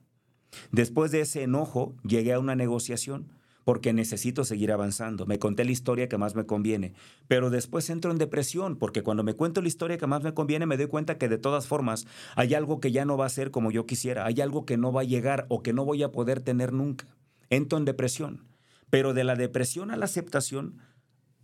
Después 0.71 1.11
de 1.11 1.19
ese 1.19 1.43
enojo 1.43 1.93
llegué 2.03 2.31
a 2.31 2.39
una 2.39 2.55
negociación 2.55 3.27
porque 3.65 3.91
necesito 3.91 4.45
seguir 4.45 4.71
avanzando. 4.71 5.25
Me 5.25 5.39
conté 5.39 5.65
la 5.65 5.71
historia 5.71 6.07
que 6.07 6.17
más 6.17 6.35
me 6.35 6.45
conviene, 6.45 6.93
pero 7.27 7.49
después 7.49 7.89
entro 7.89 8.11
en 8.11 8.17
depresión 8.17 8.77
porque 8.77 9.03
cuando 9.03 9.23
me 9.23 9.33
cuento 9.33 9.61
la 9.61 9.67
historia 9.67 9.97
que 9.97 10.07
más 10.07 10.23
me 10.23 10.33
conviene 10.33 10.65
me 10.65 10.77
doy 10.77 10.87
cuenta 10.87 11.17
que 11.17 11.27
de 11.27 11.37
todas 11.37 11.67
formas 11.67 12.07
hay 12.35 12.53
algo 12.53 12.79
que 12.79 12.93
ya 12.93 13.03
no 13.03 13.17
va 13.17 13.25
a 13.25 13.29
ser 13.29 13.51
como 13.51 13.69
yo 13.69 13.85
quisiera, 13.85 14.25
hay 14.25 14.39
algo 14.39 14.65
que 14.65 14.77
no 14.77 14.93
va 14.93 15.01
a 15.01 15.05
llegar 15.05 15.45
o 15.49 15.63
que 15.63 15.73
no 15.73 15.83
voy 15.83 16.01
a 16.03 16.11
poder 16.11 16.39
tener 16.39 16.71
nunca. 16.71 17.07
Entro 17.49 17.77
en 17.77 17.83
depresión, 17.83 18.47
pero 18.89 19.13
de 19.13 19.25
la 19.25 19.35
depresión 19.35 19.91
a 19.91 19.97
la 19.97 20.05
aceptación 20.05 20.77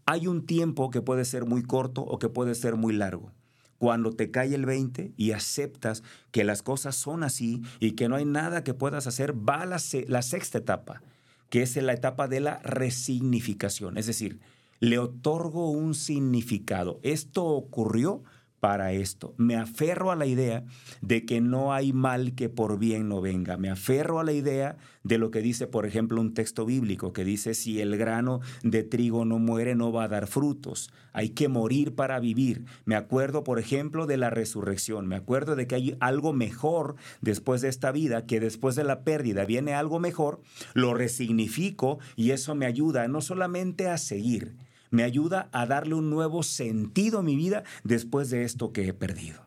hay 0.05 0.27
un 0.27 0.45
tiempo 0.45 0.89
que 0.91 1.01
puede 1.01 1.25
ser 1.25 1.45
muy 1.45 1.61
corto 1.61 2.03
o 2.03 2.19
que 2.19 2.29
puede 2.29 2.55
ser 2.55 2.77
muy 2.77 2.93
largo 2.93 3.33
cuando 3.79 4.11
te 4.11 4.29
cae 4.29 4.53
el 4.53 4.65
20 4.65 5.13
y 5.17 5.31
aceptas 5.31 6.03
que 6.31 6.43
las 6.43 6.61
cosas 6.61 6.95
son 6.95 7.23
así 7.23 7.63
y 7.79 7.93
que 7.93 8.07
no 8.07 8.15
hay 8.15 8.25
nada 8.25 8.63
que 8.63 8.75
puedas 8.75 9.07
hacer, 9.07 9.33
va 9.33 9.65
la, 9.65 9.81
la 10.07 10.21
sexta 10.21 10.59
etapa, 10.59 11.01
que 11.49 11.63
es 11.63 11.75
la 11.77 11.93
etapa 11.93 12.27
de 12.27 12.41
la 12.41 12.59
resignificación. 12.59 13.97
Es 13.97 14.05
decir, 14.05 14.39
le 14.79 14.99
otorgo 14.99 15.71
un 15.71 15.95
significado. 15.95 16.99
Esto 17.03 17.45
ocurrió 17.45 18.23
para 18.59 18.91
esto. 18.91 19.33
Me 19.37 19.55
aferro 19.55 20.11
a 20.11 20.15
la 20.15 20.25
idea 20.25 20.63
de 21.01 21.25
que 21.25 21.41
no 21.41 21.73
hay 21.73 21.93
mal 21.93 22.35
que 22.35 22.49
por 22.49 22.77
bien 22.77 23.09
no 23.09 23.21
venga. 23.21 23.57
Me 23.57 23.69
aferro 23.69 24.19
a 24.19 24.23
la 24.23 24.33
idea 24.33 24.77
de 25.03 25.17
lo 25.17 25.31
que 25.31 25.41
dice, 25.41 25.67
por 25.67 25.85
ejemplo, 25.85 26.19
un 26.21 26.33
texto 26.33 26.65
bíblico 26.65 27.13
que 27.13 27.23
dice, 27.23 27.53
si 27.53 27.81
el 27.81 27.97
grano 27.97 28.41
de 28.63 28.83
trigo 28.83 29.25
no 29.25 29.39
muere, 29.39 29.75
no 29.75 29.91
va 29.91 30.03
a 30.03 30.07
dar 30.07 30.27
frutos. 30.27 30.91
Hay 31.13 31.29
que 31.29 31.47
morir 31.47 31.95
para 31.95 32.19
vivir. 32.19 32.65
Me 32.85 32.95
acuerdo, 32.95 33.43
por 33.43 33.59
ejemplo, 33.59 34.05
de 34.05 34.17
la 34.17 34.29
resurrección. 34.29 35.07
Me 35.07 35.15
acuerdo 35.15 35.55
de 35.55 35.67
que 35.67 35.75
hay 35.75 35.97
algo 35.99 36.33
mejor 36.33 36.95
después 37.21 37.61
de 37.61 37.69
esta 37.69 37.91
vida, 37.91 38.25
que 38.25 38.39
después 38.39 38.75
de 38.75 38.83
la 38.83 39.03
pérdida 39.03 39.45
viene 39.45 39.73
algo 39.73 39.99
mejor. 39.99 40.41
Lo 40.73 40.93
resignifico 40.93 41.99
y 42.15 42.31
eso 42.31 42.55
me 42.55 42.65
ayuda 42.65 43.07
no 43.07 43.21
solamente 43.21 43.87
a 43.87 43.97
seguir, 43.97 44.55
me 44.89 45.03
ayuda 45.03 45.49
a 45.51 45.65
darle 45.65 45.95
un 45.95 46.09
nuevo 46.09 46.43
sentido 46.43 47.19
a 47.19 47.23
mi 47.23 47.35
vida 47.35 47.63
después 47.83 48.29
de 48.29 48.43
esto 48.43 48.73
que 48.73 48.87
he 48.87 48.93
perdido. 48.93 49.41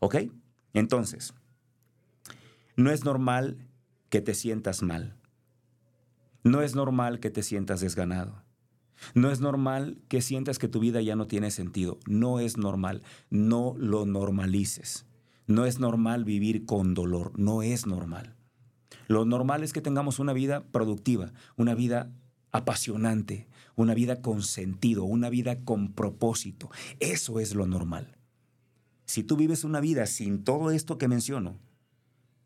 ¿Ok? 0.00 0.16
Entonces, 0.72 1.34
no 2.76 2.90
es 2.90 3.04
normal 3.04 3.58
que 4.08 4.20
te 4.20 4.34
sientas 4.34 4.82
mal. 4.82 5.16
No 6.44 6.62
es 6.62 6.74
normal 6.74 7.20
que 7.20 7.30
te 7.30 7.42
sientas 7.42 7.80
desganado. 7.80 8.42
No 9.14 9.30
es 9.30 9.40
normal 9.40 9.98
que 10.08 10.22
sientas 10.22 10.58
que 10.58 10.68
tu 10.68 10.80
vida 10.80 11.00
ya 11.00 11.16
no 11.16 11.26
tiene 11.26 11.50
sentido. 11.50 11.98
No 12.06 12.40
es 12.40 12.56
normal. 12.56 13.02
No 13.30 13.74
lo 13.76 14.06
normalices. 14.06 15.06
No 15.46 15.66
es 15.66 15.78
normal 15.78 16.24
vivir 16.24 16.64
con 16.66 16.94
dolor. 16.94 17.38
No 17.38 17.62
es 17.62 17.86
normal. 17.86 18.36
Lo 19.08 19.24
normal 19.24 19.62
es 19.62 19.72
que 19.72 19.80
tengamos 19.80 20.18
una 20.18 20.32
vida 20.32 20.64
productiva, 20.70 21.32
una 21.56 21.74
vida 21.74 22.12
apasionante, 22.52 23.48
una 23.82 23.94
vida 23.94 24.20
con 24.20 24.42
sentido, 24.42 25.04
una 25.04 25.30
vida 25.30 25.60
con 25.64 25.92
propósito. 25.92 26.70
Eso 27.00 27.40
es 27.40 27.54
lo 27.54 27.66
normal. 27.66 28.16
si 29.06 29.22
tú 29.22 29.36
vives 29.36 29.64
una 29.64 29.80
vida 29.80 30.04
sin 30.04 30.44
todo 30.44 30.70
esto 30.70 30.98
que 30.98 31.08
menciono, 31.08 31.58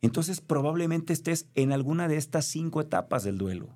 entonces 0.00 0.40
probablemente 0.40 1.12
estés 1.12 1.48
en 1.54 1.72
alguna 1.72 2.06
de 2.06 2.16
estas 2.16 2.44
cinco 2.44 2.80
etapas 2.80 3.24
del 3.24 3.36
duelo. 3.36 3.68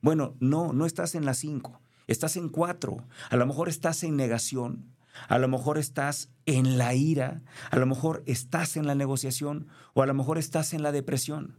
Bueno, 0.00 0.36
no, 0.40 0.72
no 0.72 0.86
estás 0.86 1.14
en 1.14 1.26
las 1.26 1.38
cinco, 1.38 1.80
estás 2.06 2.36
en 2.36 2.48
cuatro. 2.48 3.04
A 3.28 3.36
lo 3.36 3.46
mejor 3.46 3.68
estás 3.68 4.02
en 4.04 4.16
negación, 4.16 4.86
a 5.28 5.38
lo 5.38 5.48
mejor 5.48 5.76
estás 5.76 6.30
en 6.46 6.78
la 6.78 6.94
ira, 6.94 7.42
a 7.70 7.76
lo 7.76 7.84
mejor 7.86 8.22
estás 8.24 8.76
en 8.76 8.86
la 8.86 8.94
negociación 8.94 9.66
o 9.92 10.02
a 10.02 10.06
lo 10.06 10.14
mejor 10.14 10.38
estás 10.38 10.72
en 10.72 10.82
la 10.82 10.92
depresión. 10.92 11.56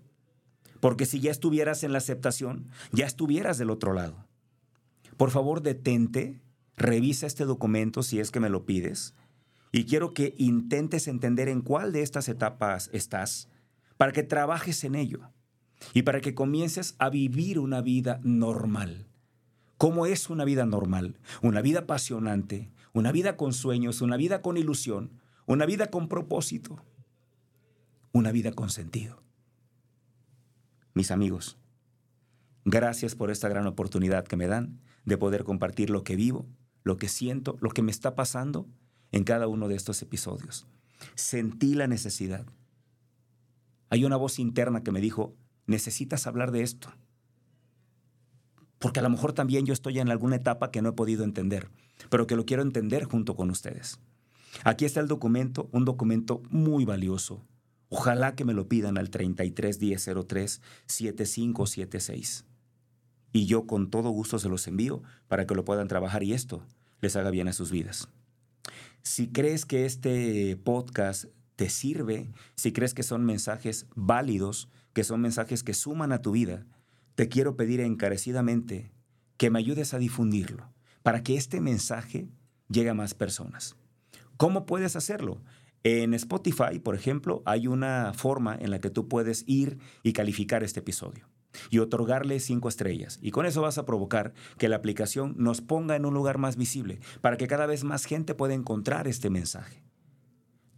Porque 0.79 1.05
si 1.05 1.19
ya 1.19 1.29
estuvieras 1.29 1.83
en 1.83 1.91
la 1.91 1.99
aceptación, 1.99 2.69
ya 2.91 3.05
estuvieras 3.05 3.59
del 3.59 3.69
otro 3.69 3.93
lado. 3.93 4.30
Por 5.21 5.29
favor, 5.29 5.62
detente, 5.62 6.41
revisa 6.75 7.27
este 7.27 7.45
documento 7.45 8.01
si 8.01 8.19
es 8.19 8.31
que 8.31 8.39
me 8.39 8.49
lo 8.49 8.65
pides 8.65 9.13
y 9.71 9.86
quiero 9.86 10.15
que 10.15 10.34
intentes 10.39 11.07
entender 11.07 11.47
en 11.47 11.62
cuál 11.62 11.91
de 11.91 12.01
estas 12.01 12.27
etapas 12.27 12.89
estás 12.91 13.47
para 13.97 14.13
que 14.13 14.23
trabajes 14.23 14.84
en 14.84 14.95
ello 14.95 15.29
y 15.93 16.01
para 16.01 16.21
que 16.21 16.34
comiences 16.34 16.95
a 16.97 17.12
vivir 17.12 17.60
una 17.60 17.81
vida 17.81 18.19
normal. 18.23 19.10
¿Cómo 19.77 20.07
es 20.07 20.27
una 20.31 20.43
vida 20.43 20.65
normal? 20.65 21.19
Una 21.43 21.62
vida 21.62 21.81
apasionante, 21.81 22.71
una 22.91 23.12
vida 23.12 23.38
con 23.38 23.53
sueños, 23.53 24.01
una 24.01 24.17
vida 24.17 24.41
con 24.41 24.57
ilusión, 24.57 25.21
una 25.45 25.67
vida 25.67 25.91
con 25.91 26.07
propósito, 26.07 26.84
una 28.12 28.31
vida 28.31 28.53
con 28.53 28.71
sentido. 28.71 29.21
Mis 30.95 31.12
amigos, 31.12 31.61
gracias 32.65 33.15
por 33.15 33.32
esta 33.32 33.50
gran 33.50 33.67
oportunidad 33.67 34.26
que 34.26 34.38
me 34.38 34.47
dan 34.47 34.80
de 35.06 35.17
poder 35.17 35.43
compartir 35.43 35.89
lo 35.89 36.04
que 36.04 36.15
vivo, 36.15 36.47
lo 36.84 36.97
que 36.97 37.08
siento, 37.08 37.58
lo 37.62 37.69
que 37.69 37.82
me 37.82 37.91
está 37.91 38.15
pasando 38.15 38.67
en 39.12 39.24
cada 39.24 39.47
uno 39.47 39.67
de 39.67 39.76
estos 39.76 40.02
episodios. 40.02 40.67
Sentí 41.15 41.74
la 41.74 41.88
necesidad. 41.88 42.45
Hay 43.89 44.06
una 44.06 44.15
voz 44.15 44.39
interna 44.39 44.84
que 44.84 44.91
me 44.91 45.02
dijo, 45.02 45.36
necesitas 45.65 46.28
hablar 46.28 46.52
de 46.52 46.62
esto. 46.62 46.89
Porque 48.80 49.00
a 49.00 49.04
lo 49.04 49.10
mejor 49.10 49.34
también 49.34 49.65
yo 49.65 49.74
estoy 49.74 50.00
en 50.00 50.10
alguna 50.10 50.38
etapa 50.38 50.71
que 50.71 50.82
no 50.82 50.89
he 50.89 50.93
podido 50.93 51.24
entender, 51.24 51.69
pero 52.10 52.26
que 52.26 52.36
lo 52.36 52.45
quiero 52.45 52.63
entender 52.63 53.04
junto 53.04 53.36
con 53.36 53.50
ustedes. 53.50 54.00
Aquí 54.63 54.86
está 54.86 55.00
el 55.00 55.08
documento, 55.08 55.69
un 55.71 55.86
documento 55.86 56.41
muy 56.50 56.86
valioso. 56.86 57.45
Ojalá 57.89 58.36
que 58.36 58.45
me 58.45 58.54
lo 58.54 58.67
pidan 58.67 58.97
al 58.97 59.10
331003 59.10 60.62
7576. 60.86 62.45
Y 63.31 63.45
yo 63.45 63.65
con 63.65 63.89
todo 63.89 64.09
gusto 64.09 64.39
se 64.39 64.49
los 64.49 64.67
envío 64.67 65.01
para 65.27 65.45
que 65.45 65.55
lo 65.55 65.63
puedan 65.63 65.87
trabajar 65.87 66.23
y 66.23 66.33
esto 66.33 66.63
les 66.99 67.15
haga 67.15 67.31
bien 67.31 67.47
a 67.47 67.53
sus 67.53 67.71
vidas. 67.71 68.09
Si 69.03 69.29
crees 69.29 69.65
que 69.65 69.85
este 69.85 70.55
podcast 70.57 71.25
te 71.55 71.69
sirve, 71.69 72.29
si 72.55 72.71
crees 72.71 72.93
que 72.93 73.03
son 73.03 73.25
mensajes 73.25 73.87
válidos, 73.95 74.69
que 74.93 75.03
son 75.03 75.21
mensajes 75.21 75.63
que 75.63 75.73
suman 75.73 76.11
a 76.11 76.21
tu 76.21 76.31
vida, 76.31 76.65
te 77.15 77.29
quiero 77.29 77.55
pedir 77.55 77.79
encarecidamente 77.81 78.91
que 79.37 79.49
me 79.49 79.59
ayudes 79.59 79.93
a 79.93 79.99
difundirlo 79.99 80.71
para 81.03 81.23
que 81.23 81.35
este 81.35 81.61
mensaje 81.61 82.29
llegue 82.69 82.89
a 82.89 82.93
más 82.93 83.13
personas. 83.13 83.75
¿Cómo 84.37 84.65
puedes 84.65 84.95
hacerlo? 84.95 85.41
En 85.83 86.13
Spotify, 86.13 86.79
por 86.83 86.93
ejemplo, 86.93 87.41
hay 87.45 87.65
una 87.65 88.13
forma 88.13 88.55
en 88.55 88.69
la 88.69 88.79
que 88.79 88.91
tú 88.91 89.07
puedes 89.07 89.43
ir 89.47 89.79
y 90.03 90.13
calificar 90.13 90.63
este 90.63 90.81
episodio 90.81 91.30
y 91.69 91.79
otorgarle 91.79 92.39
cinco 92.39 92.69
estrellas. 92.69 93.19
Y 93.21 93.31
con 93.31 93.45
eso 93.45 93.61
vas 93.61 93.77
a 93.77 93.85
provocar 93.85 94.33
que 94.57 94.69
la 94.69 94.77
aplicación 94.77 95.35
nos 95.37 95.61
ponga 95.61 95.95
en 95.95 96.05
un 96.05 96.13
lugar 96.13 96.37
más 96.37 96.57
visible 96.57 96.99
para 97.21 97.37
que 97.37 97.47
cada 97.47 97.65
vez 97.65 97.83
más 97.83 98.05
gente 98.05 98.35
pueda 98.35 98.53
encontrar 98.53 99.07
este 99.07 99.29
mensaje. 99.29 99.83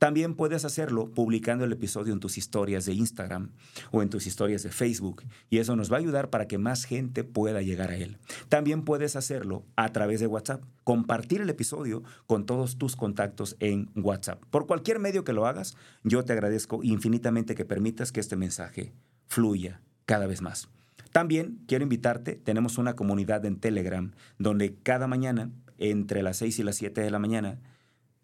También 0.03 0.35
puedes 0.35 0.65
hacerlo 0.65 1.13
publicando 1.13 1.63
el 1.63 1.71
episodio 1.71 2.11
en 2.11 2.19
tus 2.19 2.37
historias 2.37 2.85
de 2.85 2.91
Instagram 2.91 3.51
o 3.89 4.01
en 4.01 4.09
tus 4.09 4.27
historias 4.27 4.61
de 4.61 4.69
Facebook 4.69 5.23
y 5.49 5.59
eso 5.59 5.77
nos 5.77 5.89
va 5.89 5.95
a 5.95 5.99
ayudar 6.01 6.29
para 6.29 6.45
que 6.45 6.57
más 6.57 6.83
gente 6.83 7.23
pueda 7.23 7.61
llegar 7.61 7.89
a 7.89 7.95
él. 7.95 8.17
También 8.49 8.83
puedes 8.83 9.15
hacerlo 9.15 9.63
a 9.77 9.93
través 9.93 10.19
de 10.19 10.27
WhatsApp, 10.27 10.61
compartir 10.83 11.39
el 11.39 11.49
episodio 11.49 12.03
con 12.27 12.45
todos 12.45 12.77
tus 12.77 12.97
contactos 12.97 13.55
en 13.61 13.91
WhatsApp. 13.95 14.43
Por 14.49 14.67
cualquier 14.67 14.99
medio 14.99 15.23
que 15.23 15.31
lo 15.31 15.47
hagas, 15.47 15.77
yo 16.03 16.25
te 16.25 16.33
agradezco 16.33 16.83
infinitamente 16.83 17.55
que 17.55 17.63
permitas 17.63 18.11
que 18.11 18.19
este 18.19 18.35
mensaje 18.35 18.91
fluya 19.29 19.81
cada 20.05 20.27
vez 20.27 20.41
más. 20.41 20.69
También 21.13 21.59
quiero 21.67 21.83
invitarte, 21.83 22.33
tenemos 22.33 22.79
una 22.79 22.95
comunidad 22.95 23.45
en 23.45 23.59
Telegram 23.59 24.11
donde 24.39 24.75
cada 24.81 25.05
mañana, 25.05 25.51
entre 25.77 26.23
las 26.23 26.37
6 26.37 26.59
y 26.59 26.63
las 26.63 26.75
7 26.77 27.01
de 27.01 27.11
la 27.11 27.19
mañana, 27.19 27.59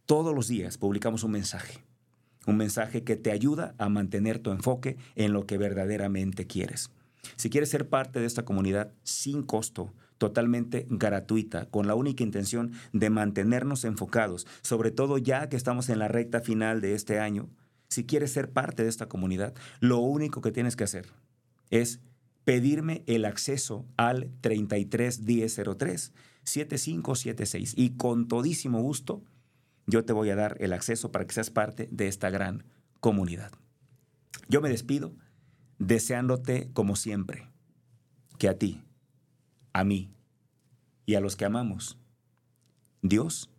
todos 0.08 0.34
los 0.34 0.48
días 0.48 0.80
publicamos 0.80 1.24
un 1.24 1.32
mensaje. 1.32 1.84
Un 2.48 2.58
mensaje 2.58 3.04
que 3.04 3.16
te 3.16 3.32
ayuda 3.32 3.76
a 3.78 3.90
mantener 3.90 4.40
tu 4.40 4.52
enfoque 4.52 4.98
en 5.16 5.34
lo 5.34 5.46
que 5.46 5.60
verdaderamente 5.60 6.48
quieres. 6.48 6.90
Si 7.36 7.52
quieres 7.52 7.70
ser 7.70 7.90
parte 7.90 8.20
de 8.20 8.26
esta 8.26 8.44
comunidad 8.44 8.92
sin 9.04 9.44
costo, 9.44 9.94
totalmente 10.18 10.88
gratuita, 10.90 11.66
con 11.66 11.86
la 11.86 11.94
única 11.94 12.24
intención 12.24 12.72
de 12.92 13.12
mantenernos 13.12 13.86
enfocados, 13.86 14.48
sobre 14.64 14.90
todo 14.90 15.20
ya 15.20 15.48
que 15.48 15.58
estamos 15.58 15.90
en 15.90 16.00
la 16.00 16.08
recta 16.08 16.42
final 16.42 16.82
de 16.82 16.96
este 16.96 17.20
año, 17.20 17.50
si 17.88 18.04
quieres 18.04 18.32
ser 18.32 18.50
parte 18.50 18.82
de 18.82 18.90
esta 18.90 19.08
comunidad, 19.08 19.54
lo 19.80 20.00
único 20.00 20.42
que 20.42 20.52
tienes 20.52 20.76
que 20.76 20.86
hacer 20.86 21.08
es 21.70 22.00
pedirme 22.44 23.04
el 23.06 23.26
acceso 23.26 23.86
al 23.98 24.32
331003 24.42 26.14
7576 26.44 27.74
y 27.78 27.92
con 27.92 28.28
todísimo 28.28 28.82
gusto 28.82 29.24
yo 29.86 30.06
te 30.06 30.14
voy 30.14 30.30
a 30.30 30.36
dar 30.36 30.58
el 30.60 30.74
acceso 30.74 31.12
para 31.12 31.26
que 31.26 31.34
seas 31.34 31.50
parte 31.50 31.88
de 31.92 32.08
esta 32.08 32.30
gran 32.30 32.64
comunidad. 33.00 33.52
Yo 34.48 34.62
me 34.62 34.70
despido 34.70 35.16
deseándote 35.80 36.70
como 36.74 36.96
siempre 36.96 37.50
que 38.38 38.50
a 38.50 38.58
ti, 38.58 38.84
a 39.74 39.84
mí 39.84 40.12
y 41.06 41.16
a 41.16 41.22
los 41.22 41.36
que 41.36 41.46
amamos, 41.46 41.98
Dios 43.02 43.50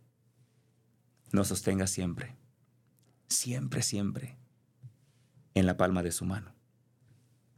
nos 1.31 1.47
sostenga 1.47 1.87
siempre, 1.87 2.35
siempre, 3.27 3.81
siempre 3.81 4.37
en 5.53 5.65
la 5.65 5.77
palma 5.77 6.03
de 6.03 6.11
su 6.11 6.25
mano. 6.25 6.53